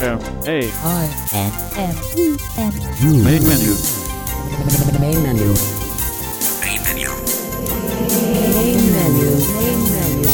[0.00, 2.72] M A I N M E N
[3.24, 3.74] main menu.
[5.00, 5.54] main menu.
[6.62, 7.10] Main menu.
[8.54, 9.30] Main menu.
[9.58, 10.28] Main menu.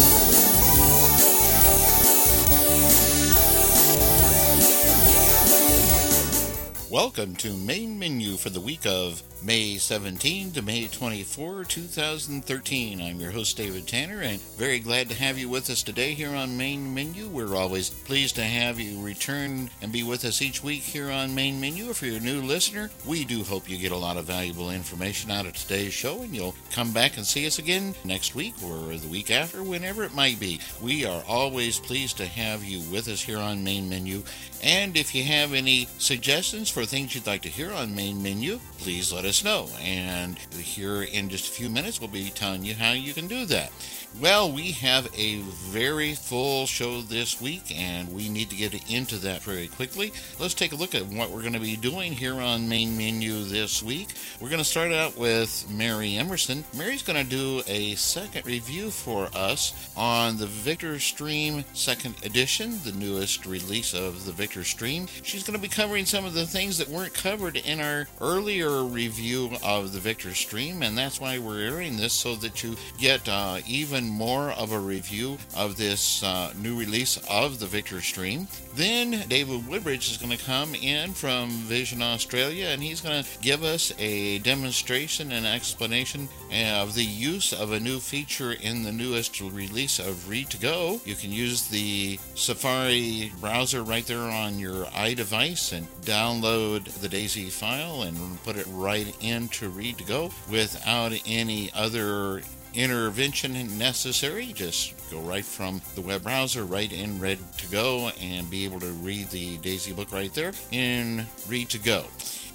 [6.91, 13.03] Welcome to Main Menu for the week of May 17 to May 24, 2013.
[13.03, 16.35] I'm your host, David Tanner, and very glad to have you with us today here
[16.35, 17.29] on Main Menu.
[17.29, 21.35] We're always pleased to have you return and be with us each week here on
[21.35, 21.91] Main Menu.
[21.91, 25.31] If you're a new listener, we do hope you get a lot of valuable information
[25.31, 28.97] out of today's show, and you'll come back and see us again next week or
[28.97, 30.59] the week after, whenever it might be.
[30.81, 34.23] We are always pleased to have you with us here on Main Menu,
[34.63, 38.59] and if you have any suggestions for things you'd like to hear on Main Menu,
[38.79, 39.69] please let us know.
[39.81, 43.47] And here in just a few minutes, we'll be telling you how you can do
[43.47, 43.73] that.
[44.21, 49.17] Well, we have a very full show this week, and we need to get into
[49.17, 50.13] that very quickly.
[50.39, 53.43] Let's take a look at what we're going to be doing here on Main Menu
[53.43, 54.11] this week.
[54.41, 56.63] We're going to start out with Mary Emerson.
[56.77, 62.79] Mary's going to do a second review for us on the Victor Stream Second Edition,
[62.85, 65.09] the newest release of the Victor Stream.
[65.25, 68.85] She's going to be covering some of the things that weren't covered in our earlier
[68.85, 73.29] review of the Victor Stream, and that's why we're airing this so that you get
[73.29, 78.49] uh, even more of a review of this uh, new release of the Victor Stream.
[78.75, 83.39] Then David Woodbridge is going to come in from Vision Australia, and he's going to
[83.41, 88.93] give us a demonstration and explanation of the use of a new feature in the
[88.93, 91.01] newest release of Read to Go.
[91.05, 97.51] You can use the Safari browser right there on your iDevice and download the DAISY
[97.51, 102.43] file and put it right into Read to Go without any other
[102.75, 104.53] intervention necessary.
[104.53, 108.81] Just go right from the web browser right in Read to Go and be able
[108.81, 112.05] to read the Daisy book right there in Read to Go.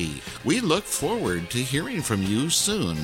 [0.43, 2.97] we look forward to hearing from you soon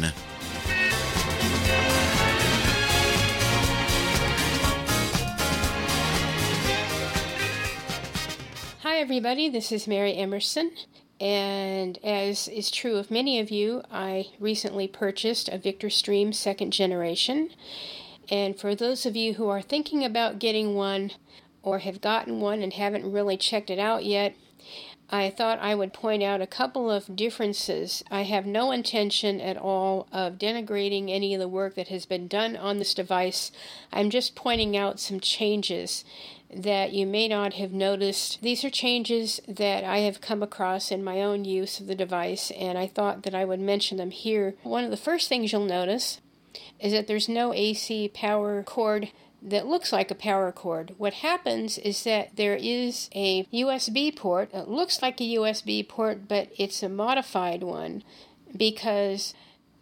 [8.82, 9.48] Hi, everybody.
[9.50, 10.72] This is Mary Emerson.
[11.20, 16.72] And as is true of many of you, I recently purchased a Victor Stream second
[16.72, 17.50] generation.
[18.30, 21.12] And for those of you who are thinking about getting one
[21.64, 24.36] or have gotten one and haven't really checked it out yet,
[25.10, 28.04] I thought I would point out a couple of differences.
[28.12, 32.28] I have no intention at all of denigrating any of the work that has been
[32.28, 33.52] done on this device.
[33.94, 36.04] I'm just pointing out some changes
[36.54, 38.42] that you may not have noticed.
[38.42, 42.52] These are changes that I have come across in my own use of the device,
[42.52, 44.56] and I thought that I would mention them here.
[44.64, 46.22] One of the first things you'll notice
[46.80, 49.10] is that there's no AC power cord
[49.42, 50.96] that looks like a power cord.
[50.98, 54.50] What happens is that there is a USB port.
[54.54, 58.04] It looks like a USB port, but it's a modified one
[58.56, 59.34] because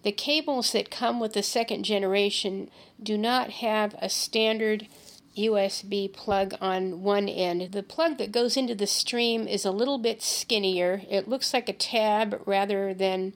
[0.03, 2.69] the cables that come with the second generation
[3.01, 4.87] do not have a standard
[5.37, 7.71] USB plug on one end.
[7.71, 11.01] The plug that goes into the stream is a little bit skinnier.
[11.09, 13.33] It looks like a tab rather than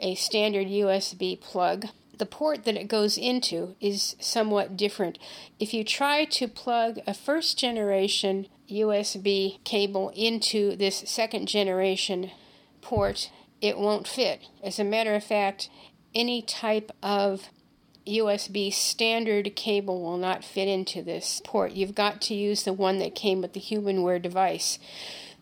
[0.00, 1.86] a standard USB plug.
[2.18, 5.18] The port that it goes into is somewhat different.
[5.60, 12.30] If you try to plug a first generation USB cable into this second generation
[12.80, 13.30] port,
[13.60, 14.48] it won't fit.
[14.62, 15.68] As a matter of fact,
[16.14, 17.50] any type of
[18.06, 21.72] USB standard cable will not fit into this port.
[21.72, 24.78] You've got to use the one that came with the Humanware device.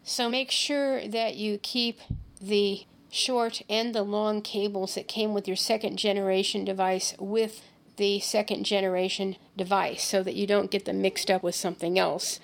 [0.02, 2.00] So make sure that you keep
[2.40, 7.62] the short and the long cables that came with your second generation device with
[7.96, 12.40] the second generation device so that you don't get them mixed up with something else.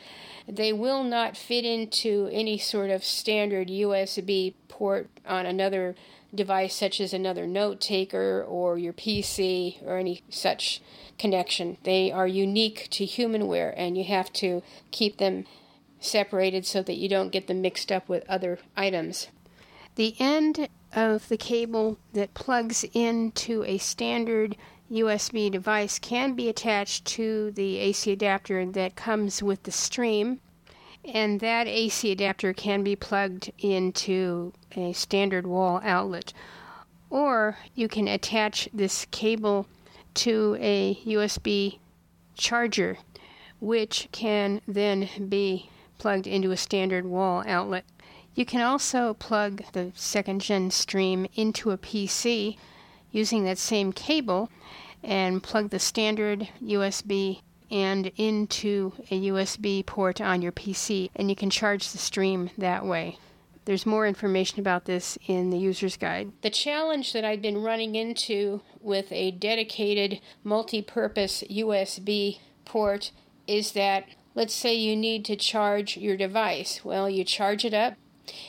[0.46, 5.94] They will not fit into any sort of standard USB port on another
[6.34, 10.80] device such as another note taker or your PC or any such
[11.18, 11.76] connection.
[11.82, 15.44] They are unique to humanware and you have to keep them
[16.00, 19.28] separated so that you don't get them mixed up with other items.
[19.96, 24.56] The end of the cable that plugs into a standard
[24.90, 30.40] USB device can be attached to the AC adapter that comes with the stream,
[31.04, 36.32] and that AC adapter can be plugged into a standard wall outlet.
[37.08, 39.66] Or you can attach this cable
[40.14, 41.78] to a USB
[42.36, 42.98] charger,
[43.60, 47.84] which can then be plugged into a standard wall outlet.
[48.34, 52.56] You can also plug the second gen stream into a PC
[53.10, 54.50] using that same cable
[55.02, 61.36] and plug the standard USB and into a USB port on your PC, and you
[61.36, 63.18] can charge the stream that way.
[63.64, 66.32] There's more information about this in the user's guide.
[66.42, 73.12] The challenge that I've been running into with a dedicated multi purpose USB port
[73.46, 76.84] is that let's say you need to charge your device.
[76.84, 77.94] Well, you charge it up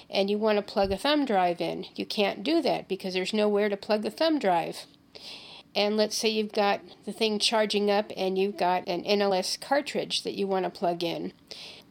[0.10, 1.86] and you want to plug a thumb drive in.
[1.96, 4.86] You can't do that because there's nowhere to plug the thumb drive.
[5.76, 10.24] And let's say you've got the thing charging up and you've got an NLS cartridge
[10.24, 11.34] that you want to plug in.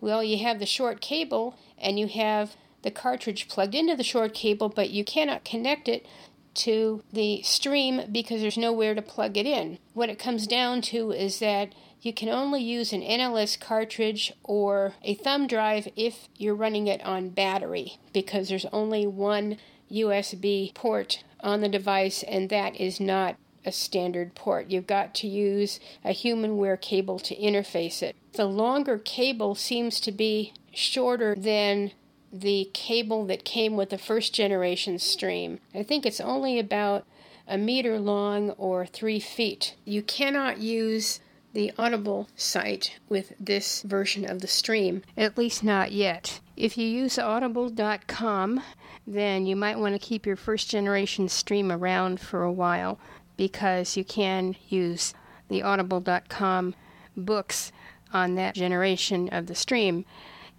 [0.00, 4.34] Well, you have the short cable and you have the cartridge plugged into the short
[4.34, 6.06] cable, but you cannot connect it
[6.52, 9.78] to the stream because there's nowhere to plug it in.
[9.94, 14.94] What it comes down to is that you can only use an NLS cartridge or
[15.02, 19.58] a thumb drive if you're running it on battery because there's only one
[19.90, 24.70] USB port on the device and that is not a standard port.
[24.70, 28.16] You've got to use a HumanWare cable to interface it.
[28.32, 31.92] The longer cable seems to be shorter than
[32.32, 35.58] the cable that came with the first generation stream.
[35.74, 37.04] I think it's only about
[37.48, 39.74] a meter long or three feet.
[39.84, 41.20] You cannot use
[41.52, 46.38] the Audible site with this version of the stream, at least not yet.
[46.56, 48.62] If you use audible.com,
[49.06, 53.00] then you might want to keep your first generation stream around for a while
[53.40, 55.14] because you can use
[55.48, 56.74] the audible.com
[57.16, 57.72] books
[58.12, 60.04] on that generation of the stream.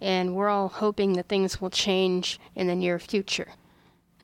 [0.00, 3.52] And we're all hoping that things will change in the near future.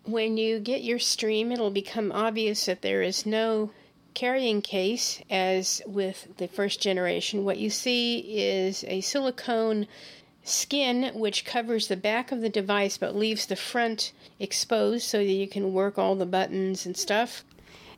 [0.02, 3.70] When you get your stream, it'll become obvious that there is no
[4.14, 7.44] carrying case as with the first generation.
[7.44, 9.86] What you see is a silicone
[10.42, 14.10] skin which covers the back of the device but leaves the front
[14.40, 17.44] exposed so that you can work all the buttons and stuff.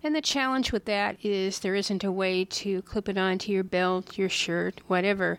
[0.02, 3.64] And the challenge with that is there isn't a way to clip it onto your
[3.64, 5.38] belt, your shirt, whatever.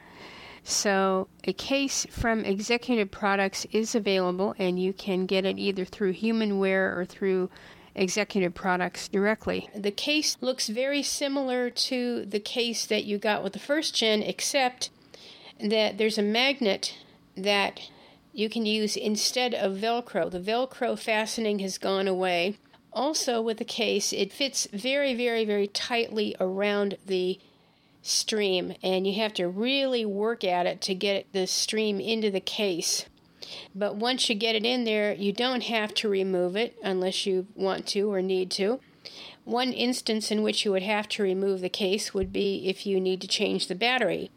[0.63, 6.13] So, a case from Executive Products is available, and you can get it either through
[6.13, 7.50] Humanware or through
[7.96, 9.70] Executive Products directly.
[9.75, 14.22] The case looks very similar to the case that you got with the first gen,
[14.22, 14.91] except
[15.60, 16.96] that there's a magnet
[17.36, 17.89] that
[18.34, 20.30] you can use instead of Velcro.
[20.30, 22.58] The Velcro fastening has gone away.
[22.94, 27.40] Also, with the case, it fits very, very, very tightly around the
[28.02, 32.42] stream, and you have to really work at it to get the stream into the
[32.42, 33.06] case.
[33.74, 37.48] But once you get it in there, you don't have to remove it unless you
[37.56, 38.80] want to or need to.
[39.44, 43.00] One instance in which you would have to remove the case would be if you
[43.00, 44.30] need to change the battery.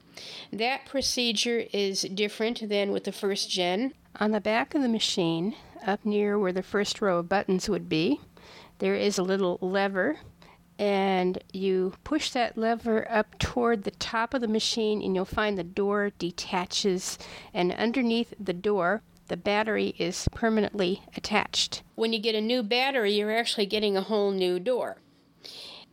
[0.52, 3.92] That procedure is different than with the first gen.
[4.18, 5.54] On the back of the machine,
[5.86, 8.20] up near where the first row of buttons would be,
[8.78, 10.18] there is a little lever
[10.78, 15.56] and you push that lever up toward the top of the machine and you'll find
[15.56, 17.18] the door detaches
[17.52, 21.82] and underneath the door the battery is permanently attached.
[21.94, 24.98] When you get a new battery, you're actually getting a whole new door.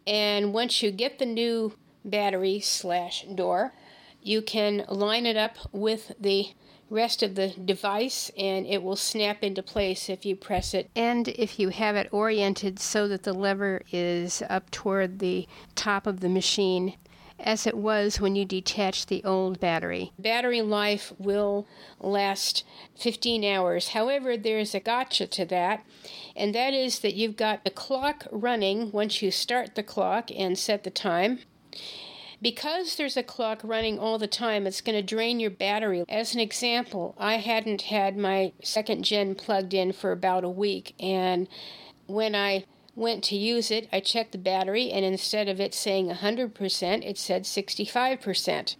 [0.05, 1.73] And once you get the new
[2.03, 3.73] battery slash door,
[4.21, 6.47] you can line it up with the
[6.91, 10.91] rest of the device and it will snap into place if you press it.
[10.95, 16.05] And if you have it oriented so that the lever is up toward the top
[16.05, 16.95] of the machine,
[17.39, 20.11] as it was when you detached the old battery.
[20.19, 21.65] Battery life will
[21.99, 22.63] last
[22.99, 23.89] 15 hours.
[23.89, 25.83] However, there's a gotcha to that,
[26.35, 30.57] and that is that you've got the clock running once you start the clock and
[30.57, 31.39] set the time
[32.41, 36.03] because there's a clock running all the time, it's going to drain your battery.
[36.09, 40.95] As an example, I hadn't had my second gen plugged in for about a week,
[40.99, 41.47] and
[42.07, 46.09] when I went to use it, I checked the battery, and instead of it saying
[46.09, 48.75] 100%, it said 65%.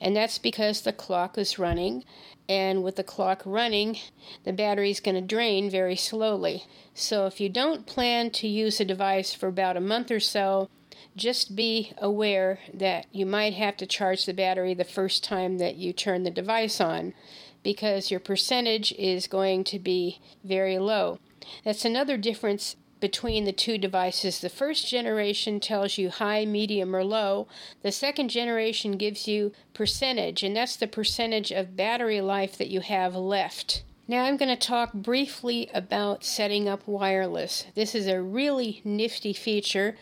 [0.00, 2.04] And that's because the clock is running,
[2.48, 3.98] and with the clock running,
[4.44, 6.64] the battery is going to drain very slowly.
[6.94, 10.68] So if you don't plan to use a device for about a month or so,
[11.16, 15.76] just be aware that you might have to charge the battery the first time that
[15.76, 17.14] you turn the device on
[17.62, 21.18] because your percentage is going to be very low.
[21.64, 24.40] That's another difference between the two devices.
[24.40, 27.46] The first generation tells you high, medium, or low.
[27.82, 32.80] The second generation gives you percentage, and that's the percentage of battery life that you
[32.80, 33.82] have left.
[34.08, 37.66] Now I'm going to talk briefly about setting up wireless.
[37.74, 39.96] This is a really nifty feature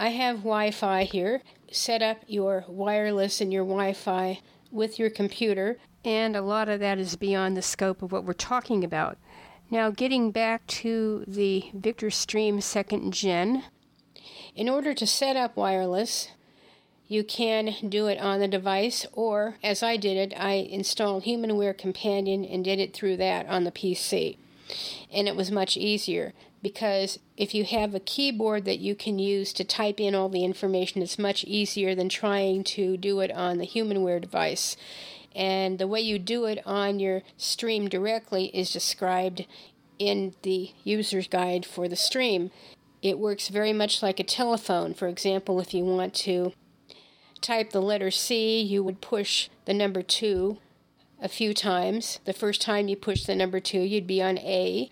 [0.00, 1.42] I have Wi Fi here.
[1.70, 4.40] Set up your wireless and your Wi Fi
[4.72, 8.32] with your computer, and a lot of that is beyond the scope of what we're
[8.32, 9.18] talking about.
[9.70, 13.64] Now, getting back to the Victor Stream Second Gen,
[14.56, 16.30] in order to set up wireless,
[17.06, 21.76] you can do it on the device, or as I did it, I installed HumanWare
[21.76, 24.38] Companion and did it through that on the PC.
[25.12, 29.52] And it was much easier because if you have a keyboard that you can use
[29.54, 33.58] to type in all the information, it's much easier than trying to do it on
[33.58, 34.76] the HumanWare device.
[35.34, 39.46] And the way you do it on your stream directly is described
[39.98, 42.50] in the user's guide for the stream.
[43.02, 44.92] It works very much like a telephone.
[44.94, 46.52] For example, if you want to
[47.40, 50.58] type the letter C, you would push the number 2
[51.22, 52.18] a few times.
[52.24, 54.90] The first time you push the number 2, you'd be on A.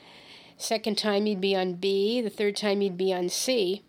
[0.58, 2.20] Second time, you'd be on B.
[2.20, 3.82] The third time, you'd be on C.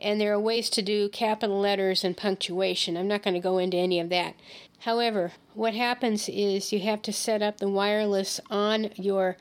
[0.00, 2.96] And there are ways to do capital letters and punctuation.
[2.96, 4.34] I'm not going to go into any of that.
[4.80, 9.36] However, what happens is you have to set up the wireless on your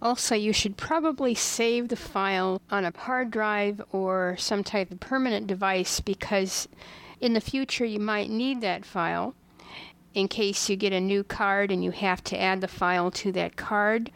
[0.00, 5.00] Also, you should probably save the file on a hard drive or some type of
[5.00, 6.68] permanent device because
[7.20, 9.34] in the future you might need that file
[10.14, 13.30] in case you get a new card and you have to add the file to
[13.32, 14.10] that card,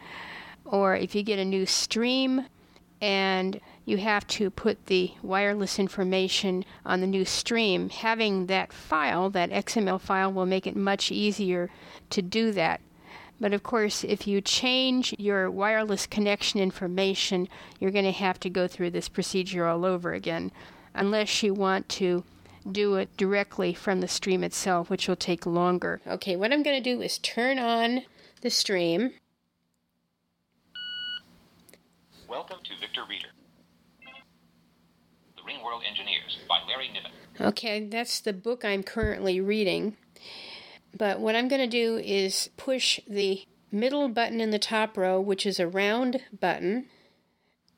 [0.65, 2.47] or if you get a new stream
[3.03, 9.29] and you have to put the wireless information on the new stream, having that file,
[9.31, 11.69] that XML file, will make it much easier
[12.09, 12.81] to do that.
[13.39, 18.51] But of course, if you change your wireless connection information, you're going to have to
[18.51, 20.53] go through this procedure all over again,
[20.95, 22.25] unless you want to
[22.70, 26.01] do it directly from the stream itself, which will take longer.
[26.07, 28.03] Okay, what I'm going to do is turn on
[28.42, 29.12] the stream.
[32.29, 33.29] Welcome to Victor Reader.
[35.37, 37.11] The Ringworld Engineers by Larry Niven.
[37.40, 39.96] Okay, that's the book I'm currently reading.
[40.96, 45.20] But what I'm going to do is push the middle button in the top row,
[45.20, 46.87] which is a round button.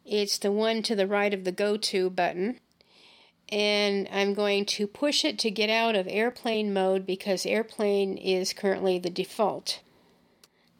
[0.05, 2.59] It's the one to the right of the go to button
[3.53, 8.55] and I'm going to push it to get out of airplane mode because airplane is
[8.55, 9.81] currently the default.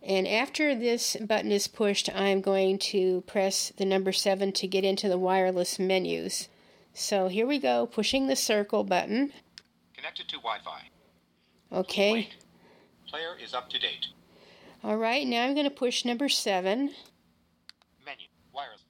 [0.03, 4.85] And after this button is pushed, I'm going to press the number 7 to get
[4.85, 6.49] into the wireless menus.
[6.95, 9.33] So here we go, pushing the circle button.
[9.95, 10.89] Connected to Wi Fi.
[11.71, 12.13] Okay.
[12.13, 12.37] Wait.
[13.07, 14.07] Player is up to date.
[14.83, 16.91] All right, now I'm going to push number 7.
[18.05, 18.27] Menu.
[18.55, 18.81] Wireless.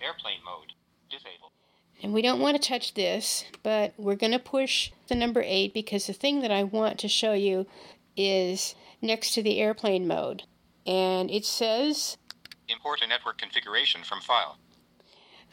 [0.00, 0.72] Airplane mode.
[1.10, 1.51] Disabled.
[2.02, 5.72] And we don't want to touch this, but we're going to push the number 8
[5.72, 7.66] because the thing that I want to show you
[8.16, 10.42] is next to the airplane mode.
[10.84, 12.16] And it says
[12.68, 14.58] Import a network configuration from file.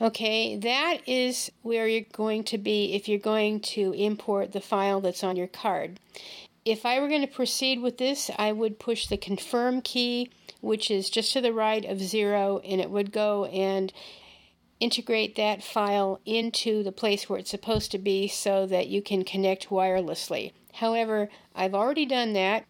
[0.02, 5.02] Okay, that is where you're going to be if you're going to import the file
[5.02, 6.00] that's on your card.
[6.64, 10.30] If I were going to proceed with this, I would push the confirm key,
[10.62, 13.92] which is just to the right of zero, and it would go and
[14.80, 19.24] integrate that file into the place where it's supposed to be so that you can
[19.24, 20.54] connect wirelessly.
[20.74, 22.66] However, I've already done that,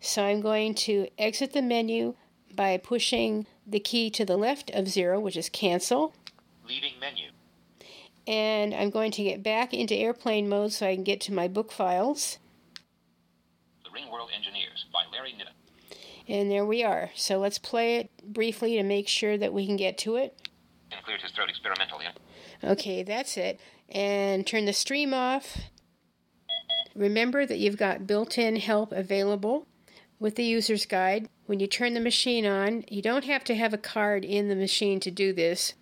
[0.00, 2.14] so I'm going to exit the menu
[2.54, 6.14] by pushing the key to the left of zero, which is cancel.
[6.66, 7.28] Leaving menu.
[8.26, 11.48] And I'm going to get back into airplane mode so I can get to my
[11.48, 12.38] book files.
[13.84, 15.52] The Ringworld Engineers by Larry Niven.
[16.28, 17.10] And there we are.
[17.16, 20.36] So let's play it briefly to make sure that we can get to it.
[20.92, 22.06] And cleared his throat experimentally.
[22.62, 23.58] Okay, that's it.
[23.88, 25.58] And turn the stream off.
[26.94, 29.66] Remember that you've got built in help available
[30.20, 31.28] with the user's guide.
[31.46, 34.54] When you turn the machine on, you don't have to have a card in the
[34.54, 35.74] machine to do this.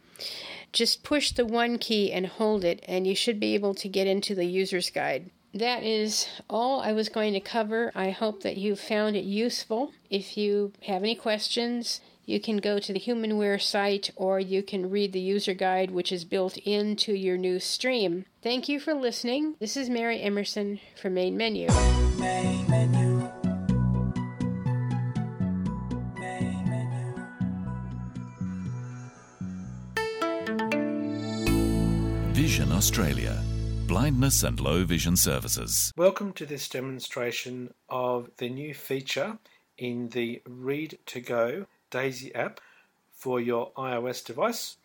[0.72, 4.06] just push the one key and hold it, and you should be able to get
[4.06, 5.30] into the user's guide.
[5.52, 7.90] That is all I was going to cover.
[7.94, 9.92] I hope that you found it useful.
[10.08, 14.88] If you have any questions, you can go to the Humanware site or you can
[14.88, 18.24] read the user guide, which is built into your new stream.
[18.40, 19.56] Thank you for listening.
[19.58, 21.66] This is Mary Emerson for Main Menu.
[22.18, 23.28] Main menu.
[32.32, 33.42] Vision Australia.
[33.88, 35.92] Blindness and Low Vision Services.
[35.96, 39.36] Welcome to this demonstration of the new feature
[39.76, 42.60] in the Read to Go Daisy app
[43.12, 44.76] for your iOS device,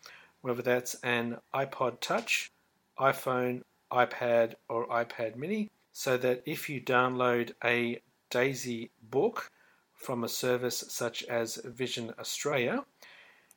[0.42, 2.52] whether that's an iPod Touch,
[2.98, 9.50] iPhone, iPad, or iPad mini, so that if you download a Daisy book
[9.94, 12.84] from a service such as Vision Australia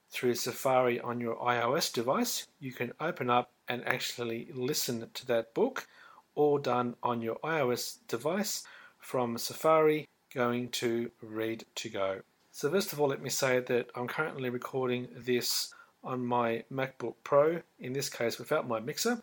[0.10, 5.54] through Safari on your iOS device, you can open up and actually listen to that
[5.54, 5.88] book,
[6.36, 8.64] all done on your iOS device
[8.98, 12.22] from Safari going to Read to Go.
[12.60, 17.16] So first of all, let me say that I'm currently recording this on my MacBook
[17.24, 19.22] Pro, in this case without my mixer,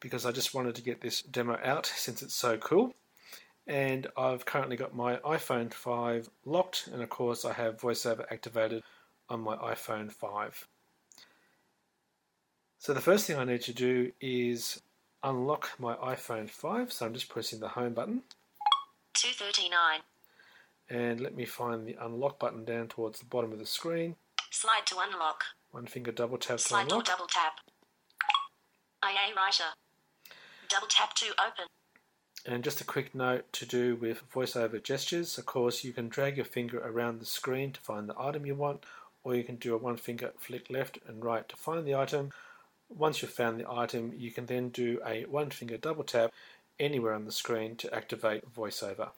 [0.00, 2.94] because I just wanted to get this demo out since it's so cool.
[3.66, 8.82] And I've currently got my iPhone 5 locked, and of course I have VoiceOver activated
[9.28, 10.66] on my iPhone 5.
[12.78, 14.80] So the first thing I need to do is
[15.22, 18.22] unlock my iPhone 5, so I'm just pressing the home button.
[19.12, 20.00] 239.
[20.88, 24.16] And let me find the unlock button down towards the bottom of the screen.
[24.50, 25.42] Slide to unlock.
[25.70, 27.04] One finger double tap to Slide or unlock.
[27.06, 27.54] double tap.
[29.02, 29.64] IA writer.
[30.68, 31.66] Double tap to open.
[32.46, 35.38] And just a quick note to do with voiceover gestures.
[35.38, 38.54] Of course, you can drag your finger around the screen to find the item you
[38.54, 38.84] want,
[39.24, 42.30] or you can do a one finger flick left and right to find the item.
[42.90, 46.32] Once you've found the item, you can then do a one finger double tap
[46.78, 49.10] anywhere on the screen to activate voiceover.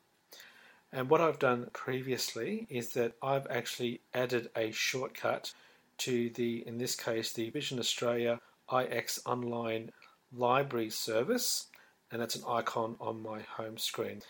[0.92, 5.53] And what I've done previously is that I've actually added a shortcut
[5.99, 9.90] to the, in this case, the Vision Australia iAccess Online
[10.33, 11.66] Library service,
[12.11, 14.22] and that's an icon on my home screen.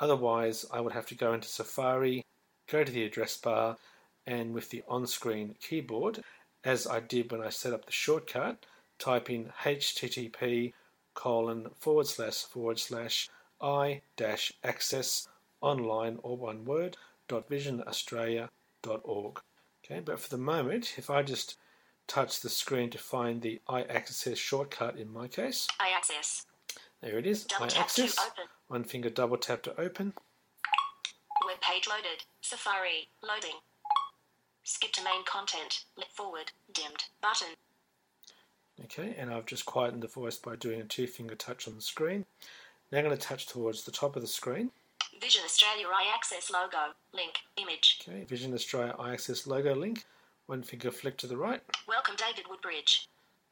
[0.00, 2.24] Otherwise, I would have to go into Safari,
[2.68, 3.76] go to the address bar,
[4.26, 6.22] and with the on screen keyboard,
[6.64, 8.66] as I did when I set up the shortcut,
[8.98, 10.72] type in http
[11.14, 13.28] colon forward slash forward slash
[13.60, 15.28] i dash access
[15.64, 16.96] online or one word
[17.28, 19.40] dot visionaustralia.org.
[19.84, 21.56] Okay, but for the moment, if I just
[22.06, 26.44] touch the screen to find the iAccess shortcut in my case, iAccess.
[27.00, 28.16] there it is, Double iAccess.
[28.18, 28.44] open.
[28.68, 30.12] One finger double tap to open.
[31.46, 32.24] Web page loaded.
[32.40, 33.08] Safari.
[33.22, 33.58] Loading.
[34.62, 35.84] Skip to main content.
[36.14, 36.52] Forward.
[36.72, 37.04] Dimmed.
[37.20, 37.48] Button.
[38.84, 41.82] Okay, and I've just quietened the voice by doing a two finger touch on the
[41.82, 42.24] screen.
[42.90, 44.70] Now I'm going to touch towards the top of the screen.
[45.20, 46.94] Vision Australia iAccess logo.
[47.12, 47.34] Link.
[47.56, 48.02] Image.
[48.06, 50.04] Okay, Vision Australia iAccess logo link.
[50.46, 51.62] One finger flick to the right.
[51.88, 53.08] Welcome David Woodbridge.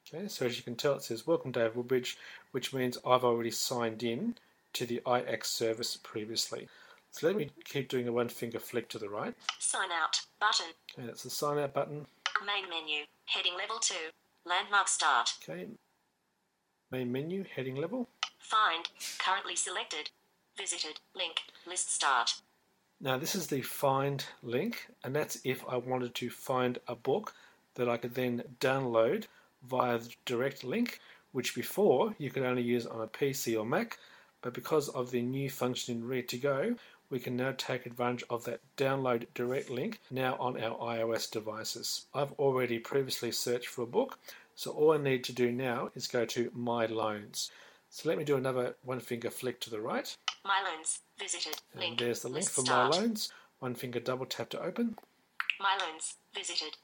[0.07, 2.18] Okay, so as you can tell, it says Welcome David Woodbridge,
[2.51, 4.35] which means I've already signed in
[4.75, 6.68] to the iAccess service previously.
[7.12, 9.35] So let me keep doing a one finger flick to the right.
[9.59, 10.20] Sign out.
[10.40, 10.66] Button.
[10.98, 12.07] Okay, that's the sign out button.
[12.46, 13.05] Main menu.
[13.27, 13.94] Heading level 2.
[14.46, 15.35] Landmark start.
[15.42, 15.66] Okay,
[16.90, 18.09] main menu, heading level.
[18.38, 18.88] Find.
[19.18, 20.11] Currently selected.
[20.57, 21.01] Visited.
[21.15, 21.41] Link.
[21.67, 22.35] List start.
[23.01, 27.35] Now, this is the find link, and that's if I wanted to find a book
[27.75, 29.25] that I could then download
[29.69, 31.01] via the direct link,
[31.33, 33.99] which before you could only use on a PC or Mac,
[34.41, 36.77] but because of the new function in Read to Go,
[37.11, 42.07] we can now take advantage of that download direct link now on our iOS devices.
[42.15, 44.19] I've already previously searched for a book,
[44.55, 47.51] so all I need to do now is go to My Loans.
[47.91, 50.17] So let me do another one finger flick to the right.
[50.44, 51.00] My loans.
[51.18, 51.55] Visited.
[51.72, 51.98] And Link.
[51.98, 52.92] there's the link List for start.
[52.92, 53.33] My Loans.
[53.61, 54.96] One finger double tap to open.
[55.61, 56.14] My loans.
[56.35, 56.76] Visited.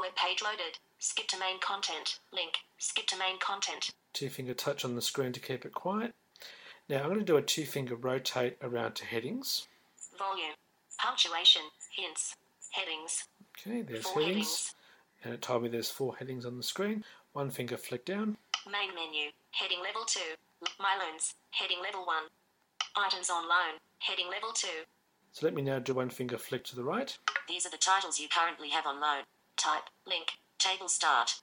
[0.00, 0.78] Web page loaded.
[0.98, 2.18] Skip to main content.
[2.32, 2.54] Link.
[2.78, 3.90] Skip to main content.
[4.12, 6.14] Two finger touch on the screen to keep it quiet.
[6.88, 9.66] Now I'm going to do a two finger rotate around to headings.
[10.18, 10.54] Volume.
[10.98, 11.62] Punctuation.
[11.94, 12.34] Hints.
[12.70, 13.24] Headings.
[13.58, 14.36] Okay, there's Four headings.
[14.36, 14.74] headings.
[15.24, 17.04] And it told me there's four headings on the screen.
[17.32, 18.38] One finger flick down.
[18.66, 19.30] Main menu.
[19.52, 20.20] Heading level 2.
[20.78, 21.34] My loans.
[21.50, 22.16] Heading level 1.
[22.96, 23.78] Items on loan.
[23.98, 24.66] Heading level 2.
[25.32, 27.16] So let me now do one finger flick to the right.
[27.48, 29.24] These are the titles you currently have on loan.
[29.56, 29.84] Type.
[30.06, 30.32] Link.
[30.58, 31.40] Table start.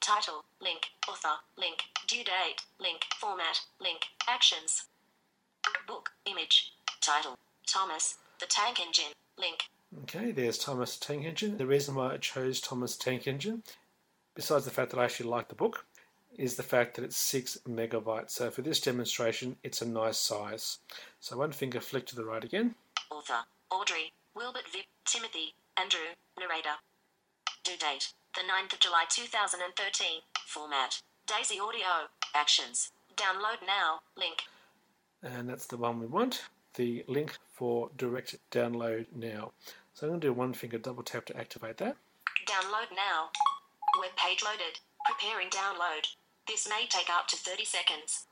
[0.00, 0.44] Title.
[0.60, 0.88] Link.
[1.08, 1.36] Author.
[1.56, 1.84] Link.
[2.06, 2.62] Due date.
[2.80, 3.02] Link.
[3.18, 3.60] Format.
[3.80, 4.06] Link.
[4.28, 4.84] Actions.
[5.86, 6.10] Book.
[6.26, 6.72] Image.
[7.00, 7.38] Title.
[7.66, 8.16] Thomas.
[8.40, 9.12] The Tank Engine.
[9.38, 9.64] Link.
[10.02, 11.56] Okay, there's Thomas Tank Engine.
[11.56, 13.62] The reason why I chose Thomas Tank Engine
[14.34, 15.86] besides the fact that I actually like the book,
[16.38, 18.30] is the fact that it's 6 megabytes.
[18.30, 20.78] So for this demonstration, it's a nice size.
[21.20, 22.74] So one finger flick to the right again.
[23.10, 26.76] Author Awdry, Wilbert Vip, Timothy, Andrew, narrator.
[27.62, 30.20] Due date the 9th of July 2013.
[30.46, 32.08] Format Daisy Audio.
[32.34, 32.90] Actions.
[33.16, 34.00] Download now.
[34.16, 34.42] Link.
[35.22, 36.42] And that's the one we want.
[36.74, 39.52] The link for direct download now.
[39.94, 41.96] So I'm going to do one finger double tap to activate that.
[42.46, 43.30] Download now.
[44.00, 44.80] Web page loaded.
[45.06, 46.06] Preparing download.
[46.46, 48.26] This may take up to 30 seconds.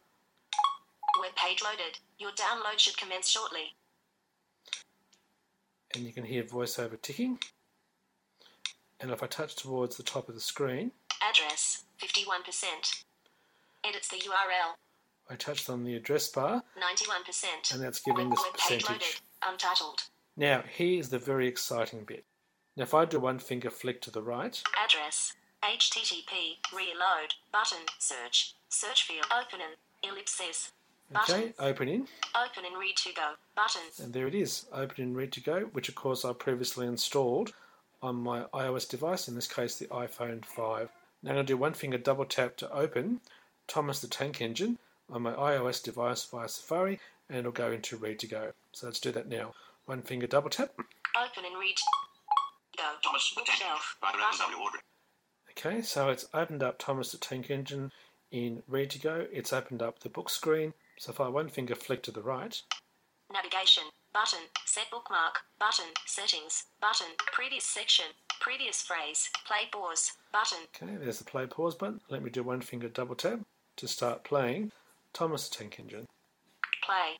[1.21, 1.99] Web page loaded.
[2.19, 3.75] Your download should commence shortly.
[5.95, 7.39] And you can hear voiceover ticking.
[9.01, 10.93] And if I touch towards the top of the screen,
[11.29, 13.05] Address 51%.
[13.85, 14.75] Edits the URL
[15.31, 17.75] I touched on the address bar, 91%.
[17.75, 19.01] and that's giving this page loaded.
[19.01, 19.23] percentage.
[19.45, 20.01] Untitled.
[20.37, 22.25] Now, here's the very exciting bit.
[22.77, 28.55] Now, if I do one finger flick to the right, Address HTTP reload button search
[28.69, 30.73] search field open in ellipsis
[31.13, 35.03] button okay, open in, open in read to go button and there it is, open
[35.03, 37.53] in, read to go, which of course I previously installed
[38.03, 40.89] on my iOS device, in this case the iPhone 5.
[41.23, 43.21] Now I'm going to do one finger double tap to open
[43.69, 46.99] Thomas the Tank Engine on my iOS device via Safari,
[47.29, 48.53] and it'll go into read to go.
[48.73, 49.55] So let's do that now.
[49.87, 50.71] One finger double tap.
[50.77, 51.77] open in read
[52.77, 54.59] go Thomas the Tank bookshelf by button W.
[54.59, 54.81] Awdry.
[55.57, 57.93] Okay, so it's opened up Thomas the Tank Engine
[58.31, 59.27] in Read to Go.
[59.31, 60.73] It's opened up the book screen.
[60.99, 62.61] So if I one finger flick to the right,
[63.33, 68.05] navigation button set bookmark button settings button previous section
[68.41, 72.01] previous phrase play pause button okay, there's the play pause button.
[72.11, 73.41] Let me do one finger double tap
[73.77, 74.71] to start playing
[75.15, 76.07] Thomas the Tank Engine.
[76.85, 77.17] play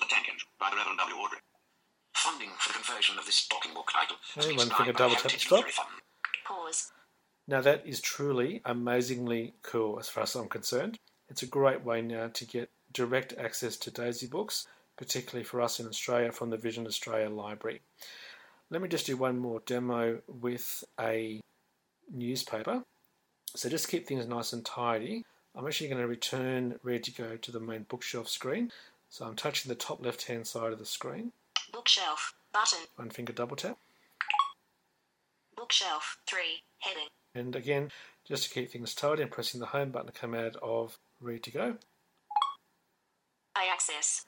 [0.00, 1.16] The Tank Engine by the Reverend W.
[1.16, 1.38] Awdry.
[2.14, 4.16] Funding for the conversion of this talking book title.
[4.36, 5.64] Okay, one finger double tap to stop.
[6.44, 6.90] Pause
[7.48, 10.98] Now that is truly amazingly cool as far as I'm concerned.
[11.28, 15.78] It's a great way now to get direct access to Daisy books, particularly for us
[15.78, 17.82] in Australia from the Vision Australia Library.
[18.70, 21.40] Let me just do one more demo with a
[22.12, 22.82] newspaper.
[23.54, 25.24] So just keep things nice and tidy.
[25.54, 28.72] I'm actually going to return Read to Go to the main bookshelf screen.
[29.08, 31.30] So I'm touching the top left hand side of the screen.
[31.72, 33.78] bookshelf button One finger double tap.
[35.56, 36.40] bookshelf 3
[36.80, 37.90] heading And again,
[38.24, 41.42] just to keep things tidy, I'm pressing the home button to come out of Read
[41.44, 41.76] to Go.
[43.56, 44.24] iAccess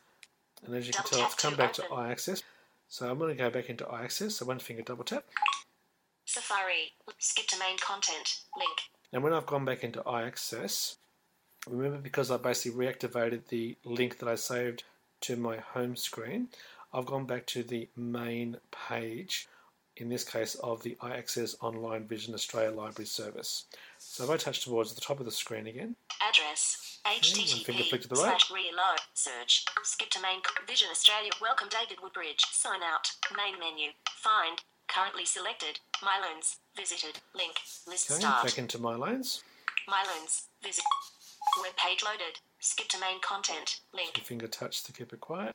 [0.65, 1.97] And as you can Double tell, it's come to back to open.
[1.97, 2.43] iAccess.
[2.89, 4.33] So I'm going to go back into iAccess.
[4.33, 5.25] So one finger double tap.
[6.25, 8.79] Safari skip to main content link
[9.13, 10.97] And when I've gone back into iAccess,
[11.67, 14.85] remember because I basically reactivated the link that I saved
[15.23, 16.49] to my home screen,
[16.93, 19.49] I've gone back to the main page,
[20.01, 23.65] in this case of the iAccess Online Vision Australia Library Service.
[23.99, 28.09] So if I touch towards the top of the screen again, address http flick to
[28.09, 28.41] the right.
[28.41, 33.91] slash reload search skip to main Vision Australia welcome David Woodbridge sign out main menu
[34.11, 34.59] find
[34.89, 37.55] currently selected Myloans visited link
[37.87, 39.43] list okay, start back into my lanes,
[39.89, 40.85] Myloans visit
[41.63, 45.55] web page loaded skip to main content link finger touch to keep it quiet.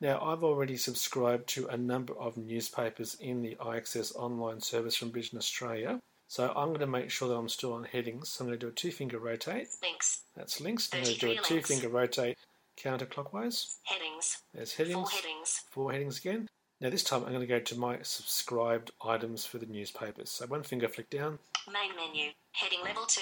[0.00, 5.12] Now, I've already subscribed to a number of newspapers in the iAccess online service from
[5.12, 6.00] Vision Australia.
[6.28, 8.30] So I'm going to make sure that I'm still on headings.
[8.30, 9.68] So I'm going to do a two finger rotate.
[9.82, 10.90] links That's links.
[10.92, 12.36] I'm going to do a two finger rotate
[12.76, 13.76] counterclockwise.
[13.84, 14.94] headings There's headings.
[14.94, 16.48] four headings Four headings again.
[16.80, 20.30] Now this time I'm going to go to my subscribed items for the newspapers.
[20.30, 21.38] So one finger flick down.
[21.72, 22.30] Main menu.
[22.52, 23.20] Heading level 2.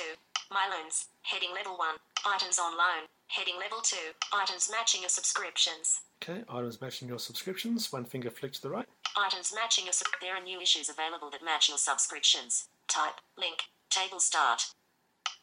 [0.50, 1.08] My loans.
[1.22, 1.96] Heading level 1.
[2.26, 3.08] Items on loan.
[3.28, 3.96] Heading level 2.
[4.32, 6.00] Items matching your subscriptions.
[6.22, 7.92] Okay, items matching your subscriptions.
[7.92, 8.86] One finger flick to the right.
[9.16, 12.68] Items matching your sub- There are new issues available that match your subscriptions.
[12.86, 13.14] Type.
[13.36, 13.62] Link.
[13.90, 14.62] Table start.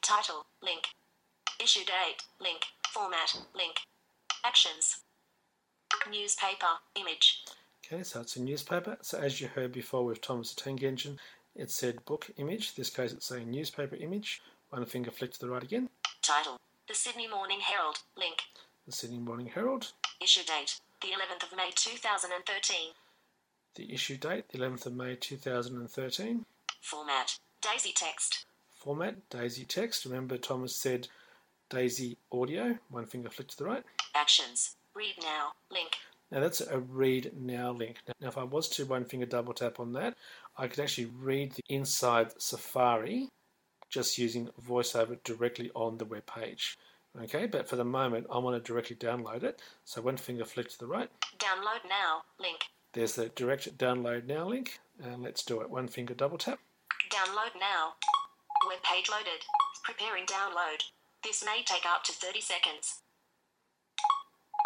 [0.02, 0.46] Title.
[0.63, 0.88] Link.
[1.62, 2.24] Issue date.
[2.39, 2.62] Link.
[2.94, 3.42] Format.
[3.54, 3.76] Link.
[4.46, 5.02] Actions.
[6.10, 6.80] Newspaper.
[6.96, 7.44] Image.
[7.86, 8.98] Okay, so it's a newspaper.
[9.02, 11.20] So as you heard before with Thomas the Tank Engine,
[11.58, 12.76] it said book image.
[12.76, 14.42] this case it's saying newspaper image.
[14.70, 15.89] One finger flick to the right again.
[16.22, 16.56] Title.
[16.88, 17.98] The Sydney Morning Herald.
[18.15, 18.38] Link.
[18.86, 19.92] The Sydney Morning Herald.
[20.22, 20.82] Issue date.
[21.02, 22.92] The 11th of May 2013.
[23.76, 26.46] The issue date, the 11th of May 2013.
[26.82, 27.40] Format.
[27.62, 28.46] Daisy text.
[28.70, 30.04] Format, Daisy text.
[30.04, 31.08] Remember Thomas said
[31.70, 32.78] Daisy audio.
[32.90, 33.84] One finger flick to the right.
[34.14, 34.76] Actions.
[34.94, 35.54] Read now.
[35.72, 35.92] Link.
[36.32, 38.00] Now that's a read now link.
[38.20, 40.16] Now if I was to one finger double tap on that,
[40.58, 43.30] I could actually read the inside Safari
[43.90, 46.78] just using VoiceOver directly on the web page.
[47.17, 49.62] Okay, but for the moment I want to directly download it.
[49.86, 51.10] So one finger flick to the right.
[51.38, 52.24] Download now.
[52.39, 52.60] Link.
[52.93, 54.80] There's the direct download now link.
[55.02, 55.69] And let's do it.
[55.69, 56.60] One finger double tap.
[57.10, 57.93] Download now.
[58.67, 59.43] Web page loaded.
[59.84, 60.84] Preparing download.
[61.24, 63.02] This may take up to 30 seconds.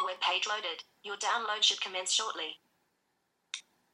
[0.05, 0.83] Web page loaded.
[1.03, 2.57] Your download should commence shortly.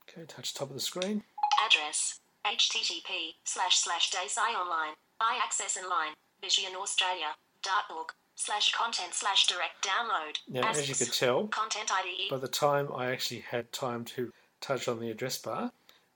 [0.10, 1.24] Okay, touch top of the screen.
[1.66, 9.48] Address http slash slash daysci online i access online vision australia dartbook slash content slash
[9.48, 13.72] direct download Now, as you could tell, content IDE by the time I actually had
[13.74, 15.72] time to touch on the address bar,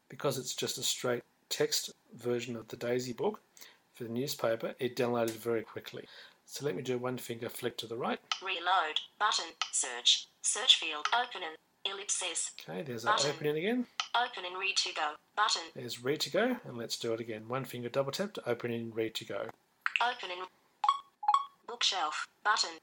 [0.10, 3.42] because it's just a straight text version of the Daisy book
[3.94, 6.06] for the newspaper, it downloaded very quickly.
[6.46, 8.20] So let me do one finger flick to the right.
[8.42, 13.86] reload button search search field open in ellipsis Okay, there's our opening again.
[14.16, 17.48] open in read to go button There's read to go, and let's do it again.
[17.48, 19.50] One finger double tap to open in read to go.
[20.02, 20.46] open in
[21.74, 22.78] bookshelf button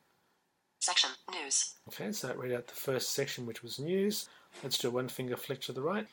[0.81, 4.29] section news Okay, so that read out the first section, which was news.
[4.65, 6.09] Let's do one finger flick to the right.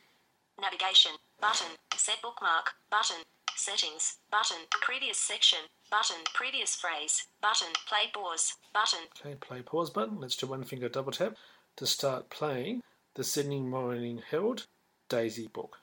[0.62, 3.24] navigation button set bookmark button
[3.56, 5.58] settings button previous section
[5.90, 10.20] button previous phrase button play pause button Okay, play pause button.
[10.20, 11.34] Let's do one finger double tap
[11.78, 12.84] to start playing
[13.16, 14.68] the Sydney Morning Herald
[15.10, 15.78] Daisy book.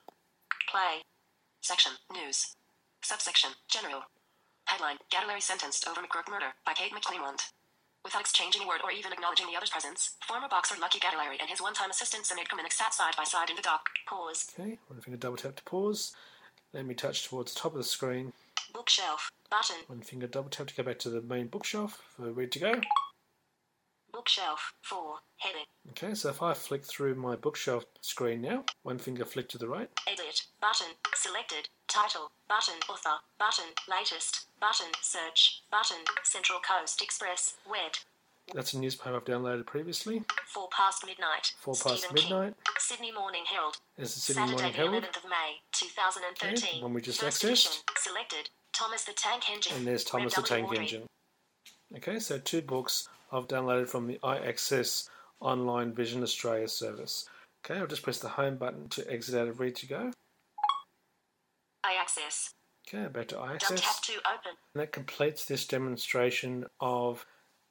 [0.71, 1.01] play
[1.59, 2.55] section news
[3.01, 4.03] subsection general
[4.65, 7.51] headline Gattellari sentenced over McGurk murder by Kate McClymont
[8.03, 11.49] without exchanging a word or even acknowledging the other's presence former boxer Lucky Gattellari and
[11.49, 15.01] his one-time assistant Samid Kamenik sat side by side in the dock pause Okay, one
[15.01, 16.13] finger double tap to pause.
[16.73, 18.33] Let me touch towards the top of the screen.
[18.73, 22.51] bookshelf button One finger double tap to go back to the main bookshelf for read
[22.53, 22.81] to go.
[24.15, 29.25] Bookshelf 4 heading Okay, so if I flick through my bookshelf screen now, one finger
[29.25, 29.89] flick to the right.
[30.07, 37.97] edit button selected title button author button latest button search button Central Coast Express wed
[38.53, 40.23] That's a newspaper I've downloaded previously.
[40.47, 42.53] four past midnight Four past Stephen midnight.
[42.63, 45.03] King Sydney Morning Herald There's the Sydney Saturday Morning Herald.
[45.03, 47.47] 11th of May 2013 Okay, one we just First accessed.
[47.47, 50.47] edition selected Thomas the Tank Engine And there's Thomas the Red.
[50.47, 50.77] Tank Awdry.
[50.79, 51.03] Engine.
[51.97, 55.09] Okay, so two books I've downloaded from the iAccess
[55.39, 57.27] Online Vision Australia service.
[57.65, 60.11] Okay, I'll just press the home button to exit out of Read to Go.
[61.85, 62.51] iAccess
[62.87, 67.25] Okay, back to Don't tap to open And that completes this demonstration of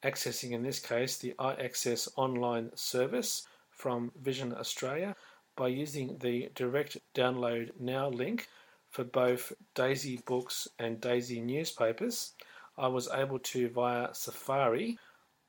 [0.05, 5.15] accessing, in this case, the iAccess online service from Vision Australia
[5.57, 8.49] by using the direct download now link
[8.91, 12.33] for both Daisy books and Daisy newspapers.
[12.77, 14.99] I was able to, via Safari,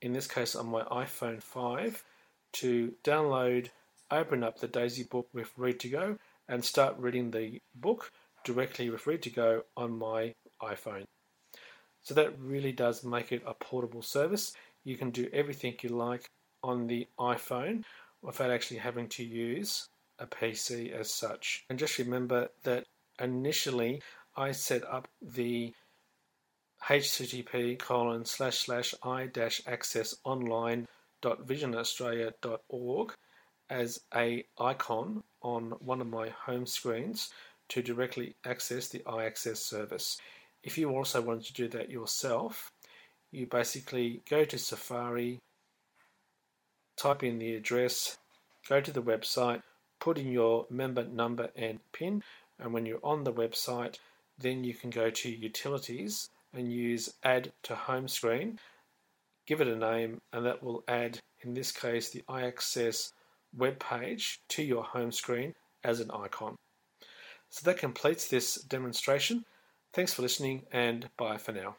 [0.06, 2.02] in this case on my iPhone 5,
[2.52, 3.68] to download,
[4.10, 6.16] open up the Daisy book with Read to Go,
[6.48, 8.12] and start reading the book
[8.44, 11.04] directly with Read to Go on my iPhone.
[12.02, 14.54] So that really does make it a portable service.
[14.84, 16.30] You can do everything you like
[16.62, 17.82] on the iPhone
[18.22, 19.88] without actually having to use
[20.20, 21.64] a PC as such.
[21.68, 22.84] And just remember that
[23.20, 24.02] initially
[24.36, 25.74] I set up the
[26.84, 30.86] http colon slash slash i dash access online
[31.20, 33.12] dot visionaustralia.org
[33.68, 37.30] as a icon on one of my home screens
[37.68, 40.20] to directly access the iAccess service.
[40.62, 42.70] If you also want to do that yourself,
[43.32, 45.40] you basically go to Safari,
[46.96, 48.18] type in the address,
[48.68, 49.62] go to the website,
[49.98, 52.22] put in your member number and PIN,
[52.58, 53.98] and when you're on the website,
[54.38, 58.58] then you can go to Utilities and use Add to Home Screen,
[59.46, 63.12] give it a name, and that will add, in this case, the iAccess
[63.56, 66.56] web page to your home screen as an icon.
[67.50, 69.44] So that completes this demonstration.
[69.94, 71.76] Thanks for listening and bye for now.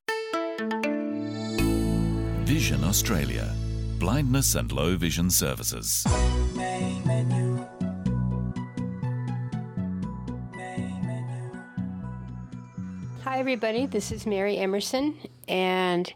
[2.46, 3.54] Vision Australia.
[4.00, 6.06] Blindness and low vision services.
[13.30, 13.86] Hi, everybody.
[13.86, 15.18] This is Mary Emerson,
[15.50, 16.12] and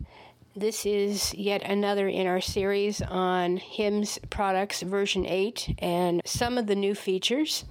[0.56, 6.68] this is yet another in our series on HIMS products version 8 and some of
[6.68, 7.66] the new features.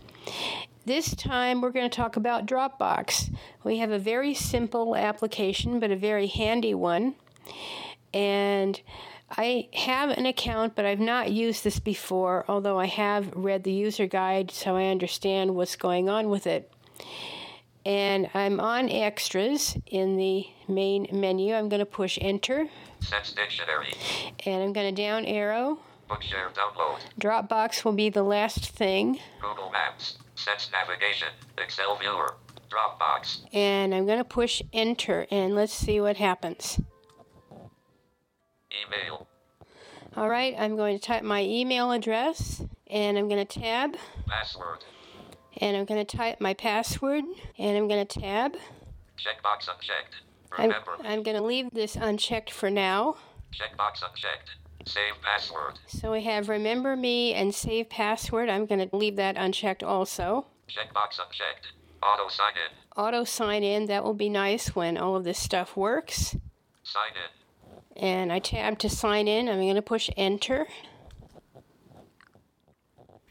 [0.84, 3.34] This time we're going to talk about Dropbox.
[3.64, 7.14] We have a very simple application, but a very handy one.
[8.12, 8.78] And
[9.30, 13.72] I have an account, but I've not used this before, although I have read the
[13.72, 16.70] user guide so I understand what's going on with it
[17.86, 21.54] and I'm on extras in the main menu.
[21.54, 22.68] I'm going to push enter
[23.00, 23.92] Sense Dictionary.
[24.44, 25.78] and I'm going to down arrow.
[26.08, 26.98] Bookshare download.
[27.20, 30.18] Dropbox will be the last thing, Google Maps.
[30.34, 31.28] Sense Navigation.
[31.58, 32.34] Excel Viewer.
[32.68, 33.40] Dropbox.
[33.52, 36.80] and I'm going to push enter and let's see what happens.
[38.70, 39.26] Email.
[40.16, 43.96] All right, I'm going to type my email address and I'm going to tab
[44.28, 44.84] Password.
[45.58, 47.24] And I'm going to type my password
[47.58, 48.56] and I'm going to tab
[49.18, 50.16] Checkbox unchecked.
[50.52, 50.96] I'm, Remember.
[51.04, 53.16] I'm going to leave this unchecked for now.
[53.52, 54.50] Checkbox unchecked.
[54.86, 55.78] Save password.
[55.86, 58.48] So we have remember me and save password.
[58.48, 60.46] I'm going to leave that unchecked also.
[60.68, 61.72] Checkbox unchecked.
[62.02, 63.02] Auto sign in.
[63.02, 66.34] Auto sign in, that will be nice when all of this stuff works.
[66.82, 68.02] Sign in.
[68.02, 69.48] And I tab to sign in.
[69.48, 70.66] I'm going to push enter.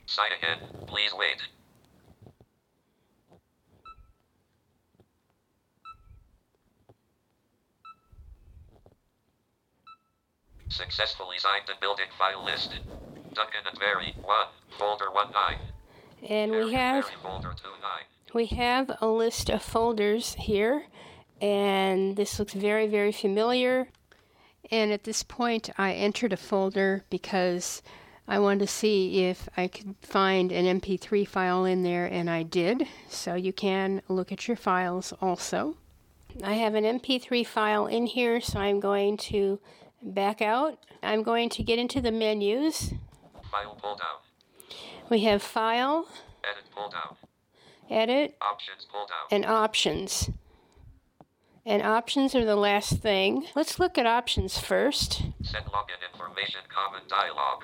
[0.05, 0.85] Sign in.
[0.85, 1.37] Please wait.
[10.69, 12.75] Successfully signed the building file list.
[13.33, 14.47] Duncan and Mary, 1,
[14.77, 15.57] folder 1 9.
[16.29, 18.33] And we have Mary, folder 2 9.
[18.33, 20.85] we have a list of folders here
[21.41, 23.87] and this looks very very familiar
[24.71, 27.81] and at this point I entered a folder because
[28.27, 32.43] I wanted to see if I could find an MP3 file in there and I
[32.43, 35.77] did so you can look at your files also
[36.43, 39.59] I have an MP3 file in here so I'm going to
[40.01, 42.93] back out I'm going to get into the menus
[43.51, 44.77] File pull down.
[45.09, 46.07] we have file
[46.43, 47.15] Edit pull down.
[47.89, 49.27] edit Options pull down.
[49.31, 50.29] and options.
[51.65, 53.45] And options are the last thing.
[53.55, 55.21] Let's look at options first.
[55.43, 57.63] Set login information common dialog.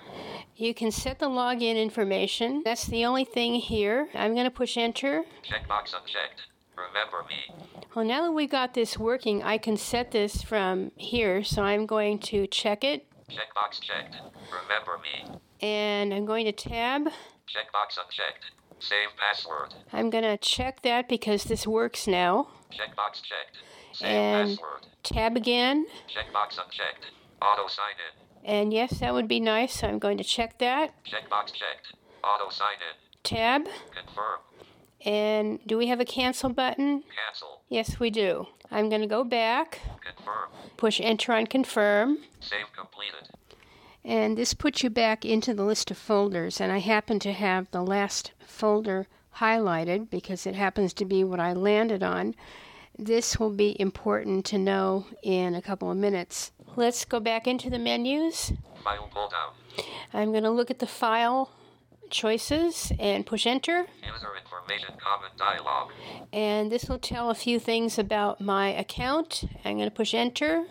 [0.55, 2.61] You can set the login information.
[2.63, 4.09] That's the only thing here.
[4.13, 5.23] I'm going to push enter.
[5.43, 6.41] Checkbox unchecked.
[6.77, 7.81] Remember me.
[7.95, 11.43] Well, now that we got this working, I can set this from here.
[11.43, 14.15] So I'm going to check it Checkbox checked.
[14.51, 15.39] Remember me.
[15.61, 17.03] and I'm going to tab.
[17.47, 18.51] Checkbox unchecked.
[18.79, 19.73] Save password.
[19.93, 22.49] I'm going to check that because this works now.
[22.71, 23.57] Checkbox checked.
[23.93, 24.85] Save And password.
[25.03, 25.85] tab again.
[26.07, 27.05] Checkbox unchecked.
[27.41, 28.49] Auto sign in.
[28.51, 29.79] And yes, that would be nice.
[29.79, 30.93] So I'm going to check that.
[31.05, 31.93] Checkbox checked.
[32.23, 33.19] Auto sign in.
[33.23, 33.65] Tab.
[33.95, 34.39] Confirm.
[35.05, 37.03] And do we have a cancel button?
[37.25, 37.61] Cancel.
[37.69, 38.47] Yes, we do.
[38.71, 40.49] I'm going to go back, Confirm.
[40.77, 43.29] push enter on confirm, Save completed.
[44.03, 46.59] and this puts you back into the list of folders.
[46.59, 49.05] And I happen to have the last folder
[49.37, 52.33] highlighted because it happens to be what I landed on.
[52.97, 56.51] This will be important to know in a couple of minutes.
[56.75, 58.53] Let's go back into the menus.
[58.83, 59.85] File pull down.
[60.13, 61.51] I'm going to look at the file
[62.09, 63.85] choices and push enter.
[64.01, 65.91] User information common dialog.
[66.31, 69.43] And this will tell a few things about my account.
[69.63, 70.65] I'm going to push enter.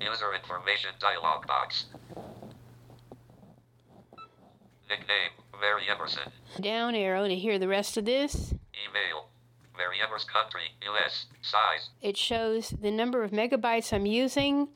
[0.00, 1.86] User information dialog box.
[4.88, 5.30] Nickname
[5.60, 6.32] Mary Emerson.
[6.60, 8.52] Down arrow to hear the rest of this.
[8.74, 9.28] Email
[9.76, 11.90] Mary Emerson country US size.
[12.00, 14.68] It shows the number of megabytes I'm using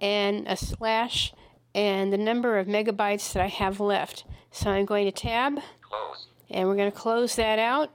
[0.00, 1.32] and a slash
[1.74, 4.24] and the number of megabytes that I have left.
[4.52, 6.26] So I'm going to tab Close.
[6.50, 7.90] and we're going to close that out.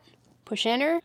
[0.46, 1.02] Push enter.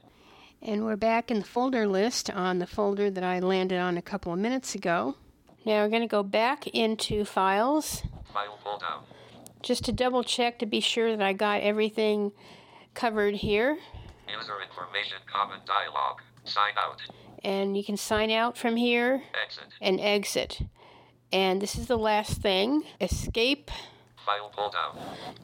[0.63, 4.03] And we're back in the folder list on the folder that I landed on a
[4.03, 5.17] couple of minutes ago.
[5.65, 9.03] Now we're going to go back into files File down.
[9.63, 12.33] just to double check to be sure that I got everything
[12.95, 13.79] covered here.
[14.29, 16.21] User information common dialog.
[16.45, 17.01] Sign out.
[17.45, 19.65] And you can sign out from here Exit.
[19.81, 20.61] and exit.
[21.33, 22.85] And this is the last thing.
[23.01, 23.71] Escape
[24.25, 24.99] File pull down.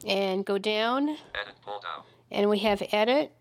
[0.07, 1.09] and go down.
[1.09, 2.03] Edit pull down.
[2.31, 3.31] And we have edit.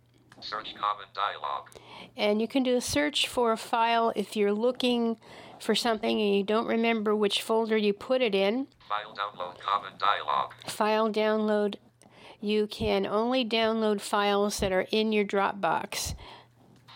[0.41, 1.69] Search common dialog.
[2.17, 5.19] And you can do a search for a file if you're looking
[5.61, 8.69] for something and you don't remember which folder you put it in.
[8.89, 10.53] File download common dialog.
[10.67, 11.77] File download.
[12.41, 16.15] You can only download files that are in your Dropbox.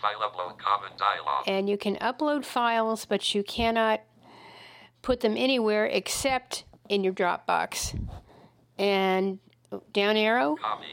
[0.01, 1.43] File upload common dialog.
[1.47, 4.01] And you can upload files, but you cannot
[5.01, 7.99] put them anywhere except in your Dropbox.
[8.83, 9.39] And
[9.93, 10.85] down arrow, Copy.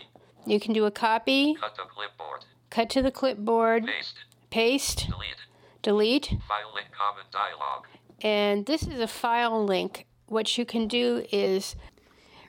[0.46, 2.44] you can do a copy, Cut to clipboard.
[2.70, 4.14] cut to the clipboard, Paste.
[4.50, 5.36] paste, Delete.
[5.82, 7.86] delete, File link common dialog.
[8.22, 10.06] and this is a file link.
[10.26, 11.74] What you can do is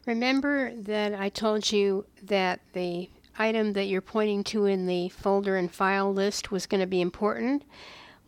[0.05, 5.57] remember that I told you that the item that you're pointing to in the folder
[5.57, 7.63] and file list was going to be important.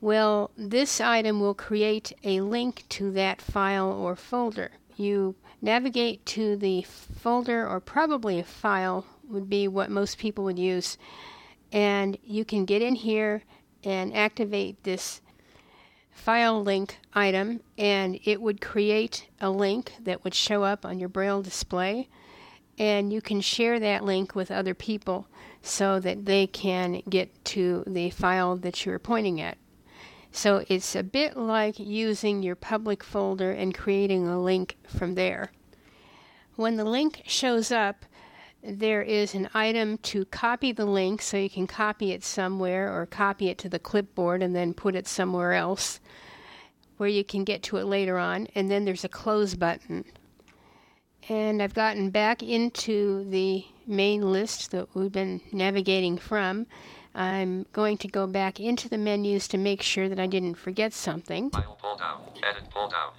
[0.01, 4.71] Well, this item will create a link to that file or folder.
[4.97, 10.59] You navigate to the folder or probably a file would be what most people would
[10.59, 10.97] use
[11.71, 13.41] and you can get in here
[13.83, 15.21] and activate this
[16.11, 21.09] file link item and it would create a link that would show up on your
[21.09, 22.07] braille display
[22.77, 25.27] and you can share that link with other people
[25.61, 29.57] so that they can get to the file that you're pointing at.
[30.35, 35.51] So it's a bit like using your public folder and creating a link from there.
[36.55, 38.03] When the link shows up,
[38.63, 43.05] there is an item to copy the link so you can copy it somewhere or
[43.05, 45.99] copy it to the clipboard and then put it somewhere else
[46.97, 48.47] where you can get to it later on.
[48.55, 50.03] And then there's a close button.
[51.29, 56.65] And I've gotten back into the main list that we've been navigating from.
[57.15, 60.93] I'm going to go back into the menus to make sure that I didn't forget
[60.93, 61.51] something.
[61.51, 62.21] File pull down.
[62.37, 63.11] Edit pull down.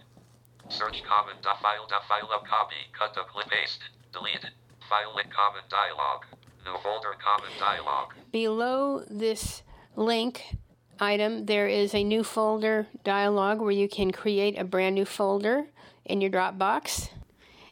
[0.68, 2.74] Search common dot file dot file up copy.
[2.98, 3.80] Cut clip paste.
[4.12, 4.46] Delete.
[4.88, 6.24] File common dialog.
[6.64, 8.12] New folder common dialog.
[8.32, 9.62] Below this
[9.96, 10.56] link
[10.98, 15.66] item, there is a new folder dialog where you can create a brand new folder
[16.04, 17.10] in your Dropbox.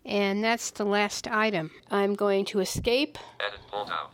[0.05, 1.71] And that's the last item.
[1.91, 3.19] I'm going to escape.
[3.41, 4.09] Edit pull down.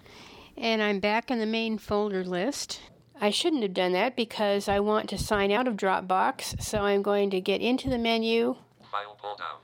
[0.61, 2.81] And I'm back in the main folder list.
[3.21, 7.01] I shouldn't have done that because I want to sign out of Dropbox, so I'm
[7.01, 8.57] going to get into the menu.
[8.91, 9.59] File pull down.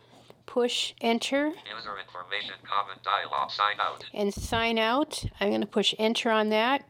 [0.47, 1.47] Push enter.
[1.47, 3.51] User information common dialog.
[3.51, 4.05] Sign out.
[4.14, 5.24] And sign out.
[5.40, 6.84] I'm going to push enter on that.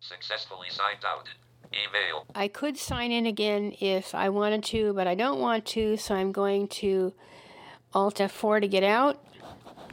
[0.00, 1.28] Successfully signed out.
[1.72, 2.26] Email.
[2.34, 6.14] I could sign in again if I wanted to, but I don't want to, so
[6.14, 7.14] I'm going to
[7.94, 9.24] Alt F4 to get out.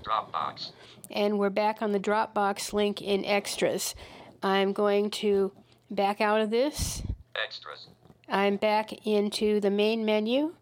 [0.03, 0.71] Dropbox.
[1.09, 3.95] And we're back on the Dropbox link in Extras.
[4.43, 5.51] I'm going to
[5.89, 7.01] back out of this.
[7.35, 7.87] Extras.
[8.29, 10.55] I'm back into the main menu,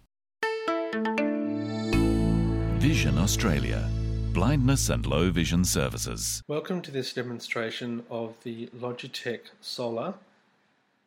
[2.81, 3.91] Vision Australia.
[4.33, 6.45] Blindness and low vision services.
[6.47, 10.15] Welcome to this demonstration of the Logitech Solar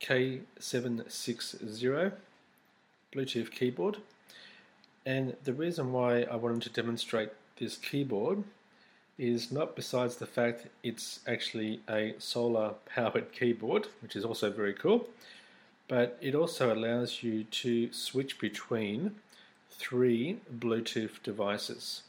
[0.02, 2.12] K760
[3.16, 4.00] Bluetooth keyboard.
[5.08, 8.44] And the reason why I wanted to demonstrate this keyboard
[9.18, 14.74] is not besides the fact it's actually a solar powered keyboard, which is also very
[14.74, 15.08] cool,
[15.88, 19.16] but it also allows you to switch between
[19.72, 22.04] three Bluetooth devices.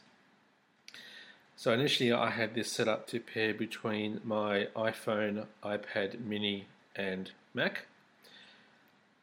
[1.55, 6.65] So initially I had this set up to pair between my iPhone, iPad mini
[6.97, 7.85] and Mac.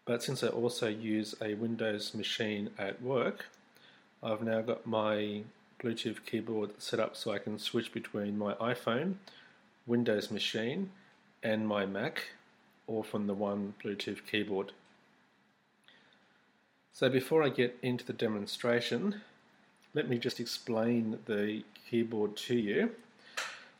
[0.06, 3.44] But since I also use a Windows machine at work,
[4.26, 5.42] I've now got my
[5.80, 9.14] Bluetooth keyboard set up so I can switch between my iPhone,
[9.86, 10.90] Windows machine,
[11.44, 12.30] and my Mac,
[12.88, 14.72] all from the one Bluetooth keyboard.
[16.92, 19.20] So before I get into the demonstration,
[19.94, 22.90] let me just explain the keyboard to you.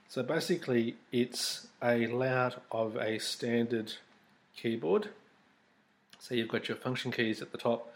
[0.09, 3.95] So basically, it's a layout of a standard
[4.57, 5.09] keyboard.
[6.21, 7.93] So you've got your function keys at the top,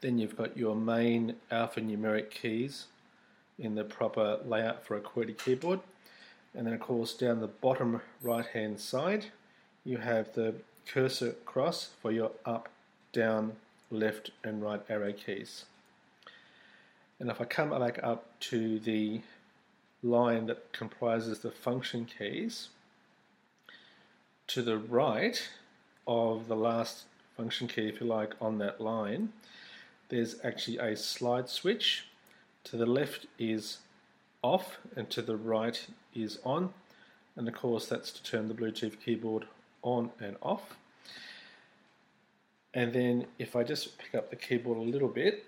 [0.00, 2.86] then you've got your main alphanumeric keys
[3.58, 5.80] in the proper layout for a QWERTY keyboard.
[6.54, 9.26] And then of course down the bottom right hand side
[9.84, 10.54] you have the
[10.86, 12.68] cursor cross for your up,
[13.12, 13.52] down,
[13.90, 15.64] left and right arrow keys.
[17.18, 19.20] And if I come back up to the
[20.02, 22.68] line that comprises the function keys,
[24.46, 25.48] to the right
[26.06, 27.04] of the last
[27.36, 29.32] function key, if you like, on that line,
[30.10, 32.06] there's actually a slide switch.
[32.64, 33.78] To the left is
[34.42, 36.74] off and to the right is on.
[37.36, 39.46] And of course that's to turn the Bluetooth keyboard
[39.82, 40.76] on and off.
[42.74, 45.46] And then if I just pick up the keyboard a little bit,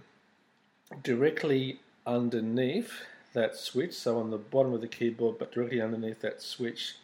[1.02, 2.90] directly underneath
[3.32, 6.96] that switch, so on the bottom of the keyboard, but directly underneath that switch,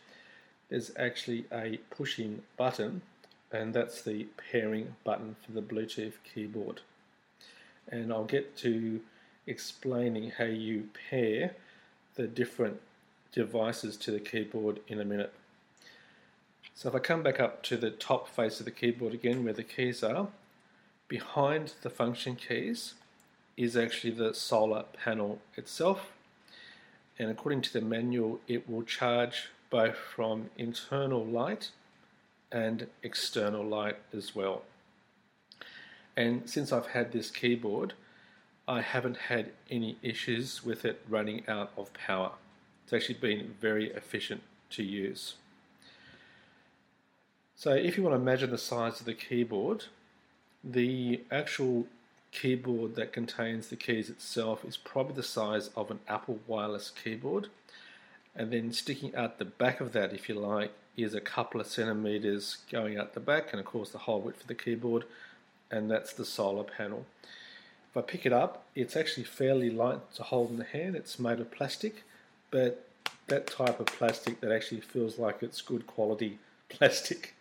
[0.68, 3.00] there's actually a pushing button,
[3.52, 6.80] and that's the pairing button for the Bluetooth keyboard.
[7.90, 9.00] And I'll get to
[9.46, 11.54] explaining how you pair
[12.16, 12.80] the different
[13.32, 15.32] devices to the keyboard in a minute.
[16.74, 19.52] So if I come back up to the top face of the keyboard again where
[19.52, 20.28] the keys are,
[21.08, 22.94] behind the function keys
[23.56, 26.12] is actually the solar panel itself
[27.18, 31.70] and according to the manual, it will charge both from internal light
[32.52, 34.62] and external light as well.
[36.18, 37.92] And since I've had this keyboard,
[38.66, 42.32] I haven't had any issues with it running out of power.
[42.82, 45.34] It's actually been very efficient to use.
[47.54, 49.84] So if you want to imagine the size of the keyboard,
[50.64, 51.86] the actual
[52.32, 57.46] keyboard that contains the keys itself is probably the size of an Apple wireless keyboard.
[58.34, 61.68] And then sticking out the back of that, if you like, is a couple of
[61.68, 65.04] centimeters going out the back, and of course the whole width of the keyboard,
[65.70, 67.06] and that's the solar panel.
[67.90, 70.94] If I pick it up, it's actually fairly light to hold in the hand.
[70.94, 72.04] It's made of plastic,
[72.50, 72.86] but
[73.28, 76.38] that type of plastic that actually feels like it's good quality
[76.68, 77.34] plastic,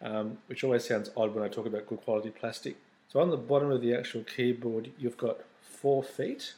[0.00, 2.76] um, which always sounds odd when I talk about good quality plastic.
[3.12, 6.54] So on the bottom of the actual keyboard, you've got four feet.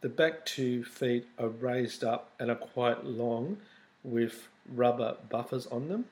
[0.00, 3.58] The back two feet are raised up and are quite long
[4.04, 6.04] with rubber buffers on them.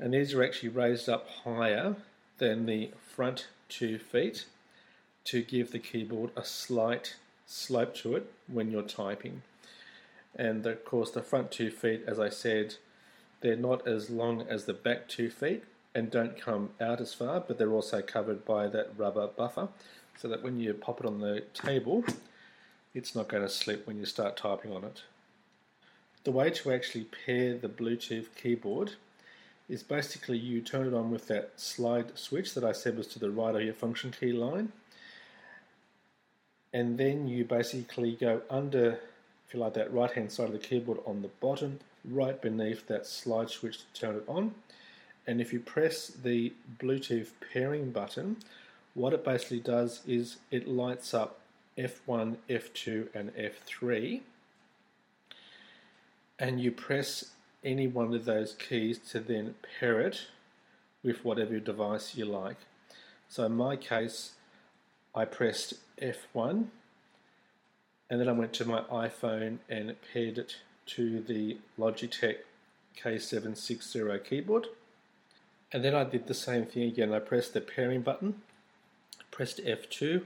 [0.00, 1.94] And these are actually raised up higher
[2.38, 4.46] than the front two feet
[5.24, 9.42] to give the keyboard a slight slope to it when you're typing.
[10.34, 12.76] And of course, the front two feet, as I said,
[13.42, 17.40] they're not as long as the back two feet and don't come out as far,
[17.40, 19.68] but they're also covered by that rubber buffer
[20.16, 22.04] so that when you pop it on the table,
[22.94, 25.02] it's not going to slip when you start typing on it.
[26.24, 28.92] The way to actually pair the Bluetooth keyboard
[29.70, 33.20] is basically you turn it on with that slide switch that I said was to
[33.20, 34.72] the right of your function key line.
[36.72, 38.98] And then you basically go under,
[39.46, 42.88] if you like, that right hand side of the keyboard on the bottom, right beneath
[42.88, 44.54] that slide switch to turn it on.
[45.26, 48.38] And if you press the Bluetooth pairing button,
[48.94, 51.38] what it basically does is it lights up
[51.78, 54.20] F1, F2, and F3.
[56.40, 57.26] And you press
[57.64, 60.26] any one of those keys to then pair it
[61.02, 62.56] with whatever device you like.
[63.28, 64.32] So in my case,
[65.14, 66.66] I pressed F1
[68.08, 70.56] and then I went to my iPhone and paired it
[70.86, 72.38] to the Logitech
[73.00, 74.66] K760 keyboard.
[75.72, 77.12] And then I did the same thing again.
[77.14, 78.42] I pressed the pairing button,
[79.30, 80.24] pressed F2,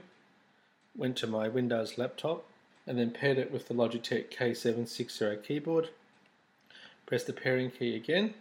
[0.97, 2.45] went to my Windows laptop,
[2.87, 5.89] and then paired it with the Logitech K760 keyboard.
[7.05, 8.33] Pressed the pairing key again,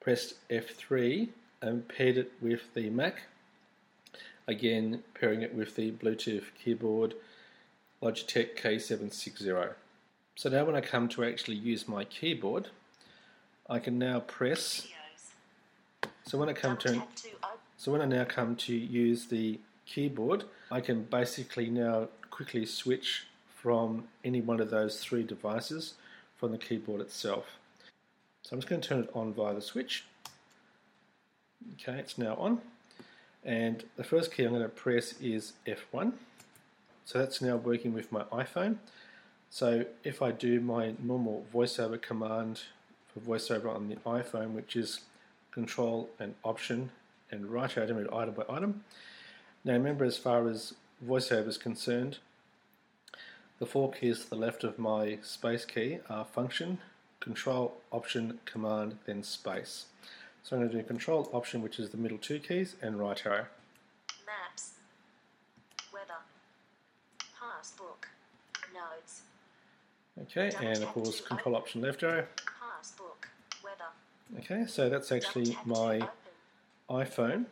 [0.00, 1.28] pressed F3,
[1.62, 3.22] and paired it with the Mac.
[4.46, 7.14] Again, pairing it with the Bluetooth keyboard
[8.02, 9.74] Logitech K760.
[10.34, 12.68] So now when I come to actually use my keyboard,
[13.68, 14.88] I can now press
[16.28, 17.02] so when I come to
[17.78, 23.24] so when I now come to use the keyboard, I can basically now quickly switch
[23.56, 25.94] from any one of those three devices
[26.36, 27.58] from the keyboard itself.
[28.42, 30.04] So I'm just going to turn it on via the switch.
[31.74, 32.60] Okay, it's now on.
[33.44, 36.12] And the first key I'm going to press is F1.
[37.04, 38.76] So that's now working with my iPhone.
[39.50, 42.62] So if I do my normal voiceover command
[43.12, 45.00] for voiceover on the iPhone, which is
[45.50, 46.90] control and option
[47.30, 48.84] and right arrow it item by item.
[49.64, 50.74] Now remember as far as
[51.06, 52.18] voiceover is concerned,
[53.58, 56.78] the four keys to the left of my space key are function,
[57.20, 59.86] control, option, command, then space.
[60.42, 63.20] So I'm going to do control, option, which is the middle two keys, and right
[63.26, 63.46] arrow.
[64.26, 64.72] Maps.
[65.92, 66.20] Weather.
[67.38, 68.08] Passbook.
[68.72, 69.22] Notes.
[70.22, 72.26] Okay, and of course control, option, left arrow.
[72.36, 73.28] Passbook.
[73.62, 74.40] Weather.
[74.40, 76.00] Okay, so that's actually my
[76.90, 77.46] iPhone.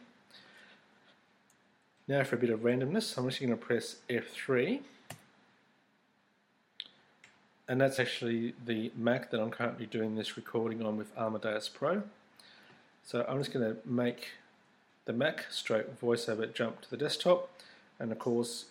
[2.08, 4.80] Now for a bit of randomness, I'm actually going to press F3.
[7.68, 12.02] And that's actually the Mac that I'm currently doing this recording on with Amadeus Pro.
[13.04, 14.28] So I'm just going to make
[15.04, 17.50] the Mac stroke voiceover jump to the desktop.
[17.98, 18.66] And of course,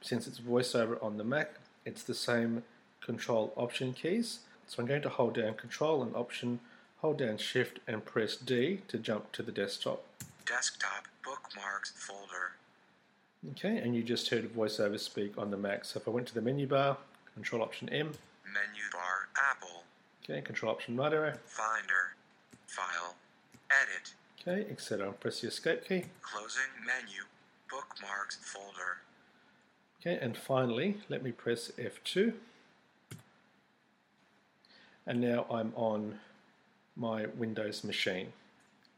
[0.00, 2.64] since it's voiceover on the Mac, it's the same
[3.00, 4.40] control option keys.
[4.66, 6.60] So I'm going to hold down control and option
[7.00, 10.04] Hold down Shift and press D to jump to the desktop.
[10.44, 12.52] Desktop bookmarks folder.
[13.52, 15.86] Okay, and you just heard voiceover speak on the Mac.
[15.86, 16.98] So if I went to the menu bar,
[17.32, 18.12] Control Option M.
[18.52, 19.84] Menu bar, Apple.
[20.24, 21.34] Okay, Control Option right arrow.
[21.46, 22.14] Finder.
[22.66, 23.14] File.
[23.70, 24.14] Edit.
[24.40, 25.12] Okay, etc.
[25.12, 26.04] Press the Escape key.
[26.22, 27.22] Closing menu.
[27.70, 28.98] Bookmarks folder.
[30.00, 32.32] Okay, and finally, let me press F2.
[35.06, 36.20] And now I'm on
[36.96, 38.32] my Windows machine.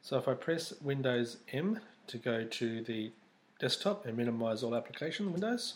[0.02, 3.10] So if I press Windows M to go to the
[3.58, 5.74] desktop and minimize all application windows.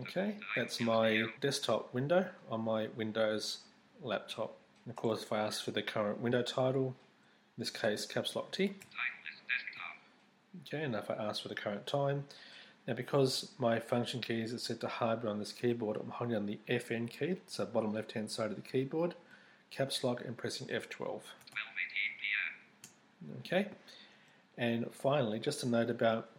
[0.00, 3.58] Okay, that's my desktop window on my Windows
[4.02, 4.56] laptop.
[4.84, 6.94] And of course, if I ask for the current window title,
[7.56, 8.74] in this case caps lock T.
[10.66, 12.24] Okay, and if I ask for the current time,
[12.86, 16.46] now because my function keys are set to hardware on this keyboard, I'm holding on
[16.46, 19.14] the FN key, so bottom left hand side of the keyboard,
[19.70, 21.20] caps lock and pressing F12.
[23.40, 23.66] Okay,
[24.56, 26.30] and finally, just a note about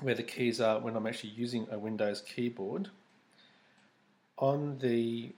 [0.00, 2.88] where the keys are when I'm actually using a Windows keyboard.
[4.38, 5.32] On the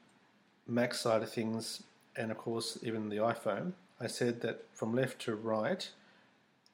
[0.67, 1.83] Mac side of things,
[2.17, 5.89] and of course even the iPhone, I said that from left to right,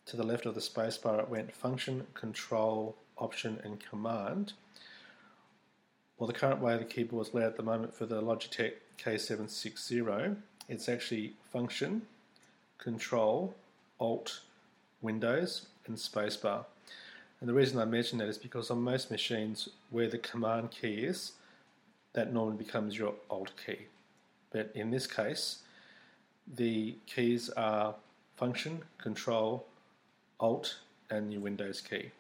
[0.06, 4.52] to the left of the spacebar, it went Function, Control, Option, and Command.
[6.18, 10.36] Well, the current way the keyboard is laid at the moment for the Logitech K760,
[10.68, 12.02] it's actually Function,
[12.78, 13.54] Control,
[14.00, 14.40] Alt,
[15.00, 16.64] Windows, and Spacebar.
[17.40, 20.94] And the reason I mention that is because on most machines where the Command key
[20.94, 21.32] is,
[22.14, 23.86] that normally becomes your Alt key.
[24.50, 25.58] But in this case,
[26.46, 27.94] the keys are
[28.36, 29.66] Function, Control,
[30.40, 30.78] Alt,
[31.10, 32.10] and your Windows key.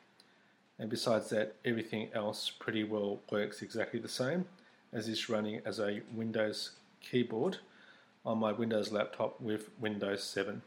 [0.78, 4.44] And besides that, everything else pretty well works exactly the same
[4.92, 7.58] as is running as a Windows keyboard
[8.24, 10.62] on my Windows laptop with Windows 7.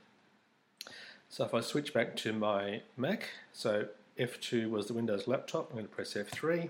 [1.30, 3.88] So if I switch back to my Mac, so
[4.20, 6.70] F2 was the Windows laptop, I'm going to press F3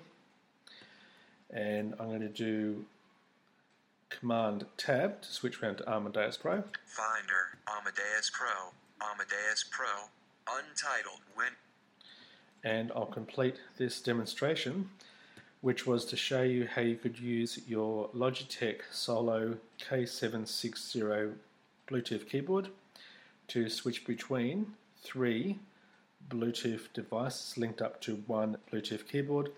[1.49, 2.85] and I'm going to do
[4.09, 6.63] Command Tab to switch around to Amadeus Pro.
[6.85, 8.71] Finder, Amadeus Pro,
[9.01, 9.87] Amadeus Pro,
[10.47, 11.53] Untitled Win.
[12.63, 14.89] And I'll complete this demonstration,
[15.61, 21.33] which was to show you how you could use your Logitech Solar K760
[21.87, 22.69] Bluetooth keyboard
[23.47, 25.57] to switch between three
[26.29, 29.51] Bluetooth devices linked up to one Bluetooth keyboard,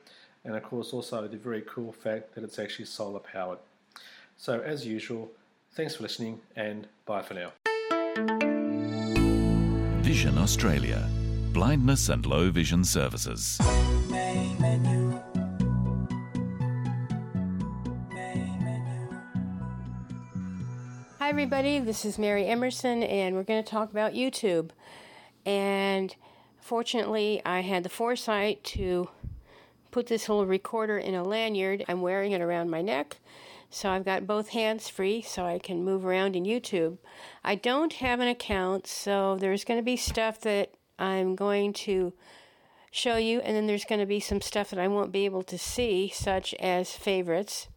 [0.46, 3.60] and of course, also the very cool fact that it's actually solar powered.
[4.38, 5.30] So, as usual,
[5.74, 7.52] thanks for listening and bye for now.
[10.02, 11.08] Vision Australia.
[11.54, 13.60] Blindness and low vision services.
[14.10, 15.20] Main menu.
[21.20, 21.80] Hi, everybody.
[21.80, 24.72] This is Mary Emerson, and we're going to talk about YouTube.
[25.46, 26.16] And
[26.62, 29.10] fortunately, I had the foresight to
[29.92, 31.84] put this little recorder in a lanyard.
[31.88, 33.18] I'm wearing it around my neck,
[33.70, 36.98] so I've got both hands free so I can move around in YouTube.
[37.44, 42.14] I don't have an account, so there's going to be stuff that I'm going to
[42.92, 45.44] show you, and then there's going to be some stuff that I won't be able
[45.44, 47.68] to see, such as favorites.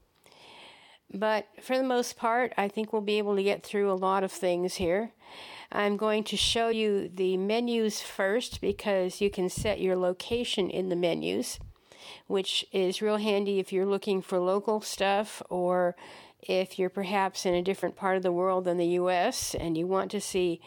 [1.12, 4.24] But for the most part, I think we'll be able to get through a lot
[4.24, 5.12] of things here.
[5.74, 10.88] I'm going to show you the menus first because you can set your location in
[10.88, 11.58] the menus,
[12.28, 15.96] which is real handy if you're looking for local stuff or
[16.40, 19.84] if you're perhaps in a different part of the world than the US and you
[19.88, 20.60] want to see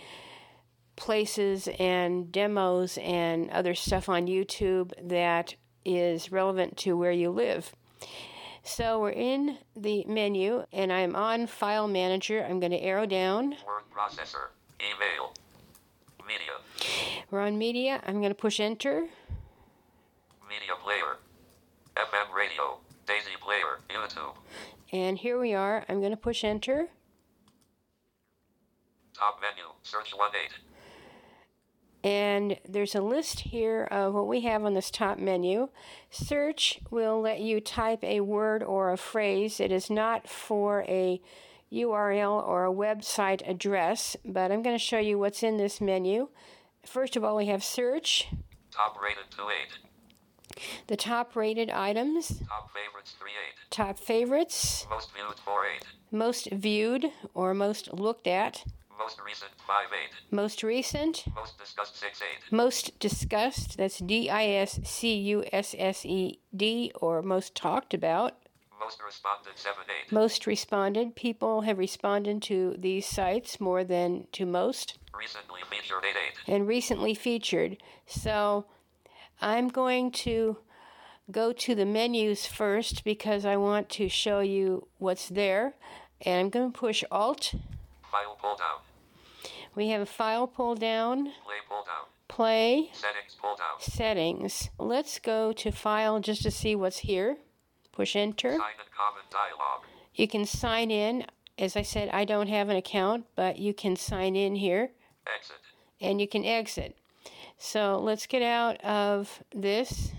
[0.97, 5.55] places and demos and other stuff on YouTube that
[5.85, 7.73] is relevant to where you live.
[8.63, 12.43] So we're in the menu and I'm on File Manager.
[12.43, 13.51] I'm going to arrow down.
[13.65, 14.49] Word processor.
[14.79, 15.33] Email.
[16.27, 17.25] Media.
[17.31, 18.01] We're on Media.
[18.05, 19.07] I'm going to push Enter.
[20.47, 21.17] Media player.
[21.95, 22.79] FM radio.
[23.07, 23.79] Daisy player.
[23.89, 24.35] YouTube.
[24.91, 25.83] And here we are.
[25.89, 26.87] I'm going to push Enter.
[29.13, 29.71] Top menu.
[29.81, 30.51] Search 1 8.
[32.03, 35.69] And there's a list here of what we have on this top menu.
[36.11, 39.59] Search will let you type a word or a phrase.
[39.59, 41.19] It is not for a
[41.71, 46.29] URL or a website address, but I'm going to show you what's in this menu.
[46.85, 48.27] First of all, we have search,
[48.71, 49.43] Top rated 2
[50.87, 53.35] the top rated items, Top favorites 3 8.
[53.69, 55.83] top favorites, Most viewed 4 8.
[56.11, 58.63] most viewed or most looked at,
[58.97, 60.15] Most recent 5 8.
[60.31, 62.51] most recent, Most discussed 6 8.
[62.51, 67.93] most discussed, that's D I S C U S S E D, or most talked
[67.93, 68.35] about,
[68.79, 70.11] Most responded 7 8.
[70.11, 71.15] most responded.
[71.15, 76.15] People have responded to these sites more than to most, Recently featured 8
[76.47, 76.53] 8.
[76.53, 77.77] and recently featured.
[78.05, 78.65] So
[79.41, 80.57] I'm going to
[81.31, 85.73] go to the menus first because I want to show you what's there.
[86.21, 87.53] And I'm going to push Alt.
[88.11, 88.79] File pull down.
[89.75, 92.05] We have a file pull down, Play pull down.
[92.27, 93.79] play, Settings pull down.
[93.79, 94.69] settings.
[94.79, 97.37] Let's go to file just to see what's here.
[97.97, 98.51] Push enter.
[98.51, 99.83] Sign in common dialog.
[100.13, 101.25] You can sign in.
[101.57, 104.91] As I said, I don't have an account, but you can sign in here
[105.35, 105.55] Exit.
[105.99, 106.95] and you can exit.
[107.57, 110.11] So let's get out of this.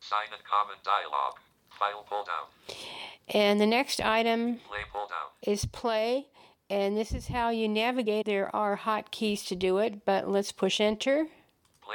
[0.00, 1.34] Sign in common dialog.
[1.78, 2.76] File pull down.
[3.28, 4.80] And the next item Play
[5.52, 6.26] is play.
[6.68, 8.26] And this is how you navigate.
[8.26, 11.28] There are hotkeys to do it, but let's push enter.
[11.82, 11.94] Play.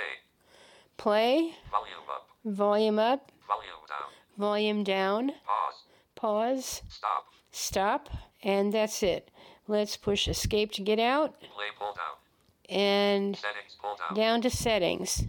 [0.95, 2.29] Play, Volume up.
[2.45, 4.08] volume up, Volume down.
[4.39, 5.83] Volume down, Pause.
[6.15, 7.25] pause, Stop.
[7.51, 8.09] stop,
[8.41, 9.29] and that's it.
[9.67, 12.75] Let's push escape to get out Play pull down.
[12.75, 14.15] and Settings pull down.
[14.15, 15.23] down to settings.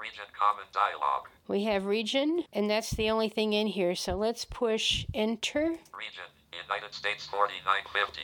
[0.00, 1.26] Region common dialog.
[1.48, 3.94] We have region, and that's the only thing in here.
[3.96, 5.60] So let's push enter.
[5.62, 6.24] Region.
[6.68, 8.20] United States 4950.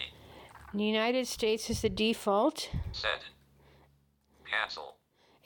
[0.74, 3.24] The United States is the default, Set.
[4.50, 4.96] Cancel.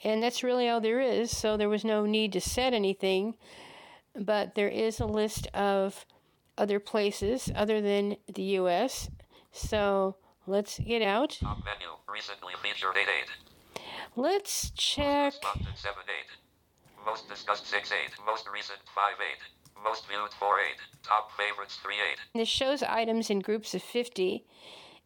[0.03, 1.35] and that's really all there is.
[1.35, 3.35] So there was no need to set anything,
[4.15, 6.05] but there is a list of
[6.57, 9.09] other places other than the U.S.
[9.51, 10.15] So
[10.47, 11.37] let's get out.
[11.41, 11.87] Top menu.
[12.11, 13.07] Recently featured 8
[13.75, 13.81] 8.
[14.15, 15.33] Let's check.
[15.33, 17.05] Responded 7 8.
[17.05, 17.97] Most discussed 6 8.
[18.25, 19.83] Most recent 5 8.
[19.83, 20.65] Most viewed 4 8.
[21.03, 22.17] Top favorites 3 8.
[22.39, 24.45] This shows items in groups of 50,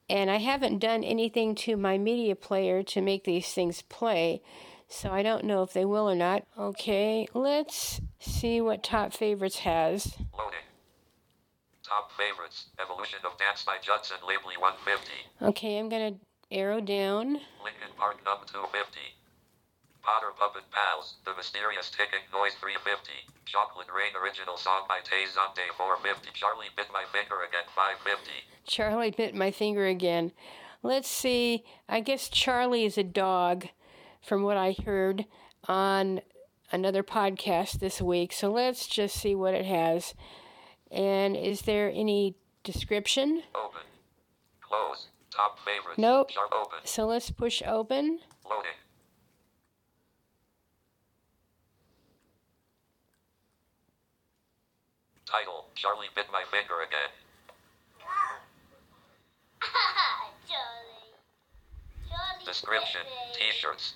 [0.09, 4.41] and I haven't done anything to my media player to make these things play,
[4.89, 6.45] so I don't know if they will or not.
[6.57, 10.17] Okay, let's see what Top Favorites has.
[10.37, 10.65] Loading.
[11.83, 12.65] Top favorites.
[12.81, 15.11] Evolution of Dance by Judson Laipply 150.
[15.41, 16.15] Okay, I'm gonna
[16.51, 17.39] arrow down.
[17.63, 18.99] Linkin Park Numb 250.
[20.01, 21.15] Potter Puppet Pals.
[21.25, 23.11] The Mysterious Ticking Noise 350.
[23.45, 26.29] Chocolate Rain Original Song by Tay Zonday 450.
[26.33, 28.31] Charlie Bit My Finger Again 550.
[28.65, 30.31] Charlie bit my finger again.
[30.83, 31.63] Let's see.
[31.87, 33.67] I guess Charlie is a dog,
[34.21, 35.25] from what I heard
[35.67, 36.21] on
[36.71, 38.33] another podcast this week.
[38.33, 40.13] So let's just see what it has.
[40.91, 43.43] And is there any description?
[43.55, 43.81] Open.
[44.61, 45.07] Close.
[45.31, 45.97] Top favorites.
[45.97, 46.31] Nope.
[46.31, 46.79] Sharp open.
[46.83, 48.19] So let's push open.
[48.49, 48.71] Loading.
[55.25, 57.09] Title Charlie Bit My Finger Again.
[62.45, 63.01] Description
[63.33, 63.95] T shirts.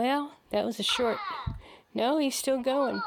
[0.00, 1.18] Well, that was a short.
[1.92, 3.02] No, he's still going.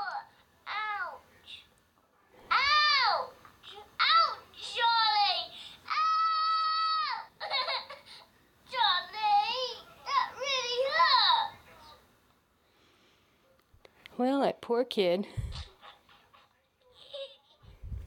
[14.15, 15.25] Well, that poor kid.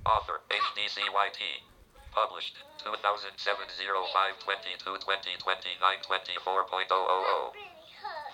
[0.07, 1.67] Author HDCYT.
[2.13, 7.76] Published 2007 05 22 20 29 24.000.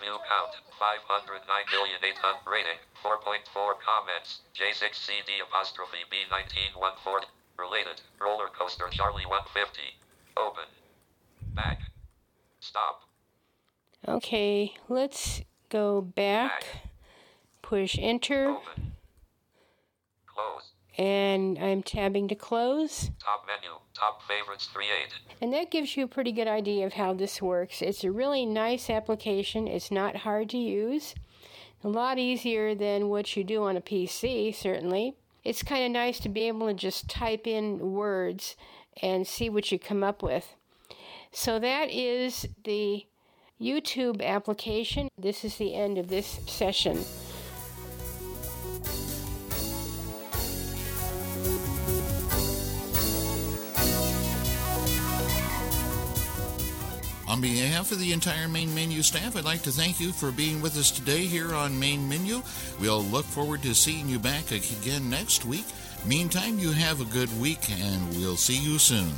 [0.02, 7.26] View count 509,800 rating 4.4 comments J6CD apostrophe B19 140
[7.56, 9.94] related roller coaster Charlie 150
[10.36, 10.66] open
[11.54, 11.86] back
[12.58, 13.06] stop
[14.08, 16.64] Okay, let's go back.
[17.62, 18.48] Push enter.
[18.48, 18.92] open
[20.26, 23.10] close And I'm tabbing to close.
[23.22, 26.94] top menu top favorites 3 8 And that gives you a pretty good idea of
[26.94, 27.80] how this works.
[27.80, 29.68] It's a really nice application.
[29.68, 31.14] It's not hard to use.
[31.84, 35.14] A lot easier than what you do on a PC, certainly.
[35.44, 38.56] It's kind of nice to be able to just type in words
[39.00, 40.54] and see what you come up with.
[41.30, 43.06] So that is the
[43.60, 45.08] YouTube application.
[45.16, 47.04] This is the end of this session.
[57.32, 60.60] On behalf of the entire Main Menu staff, I'd like to thank you for being
[60.60, 62.42] with us today here on Main Menu.
[62.78, 65.64] We'll look forward to seeing you back again next week.
[66.04, 69.14] Meantime, you have a good week, and we'll see you soon.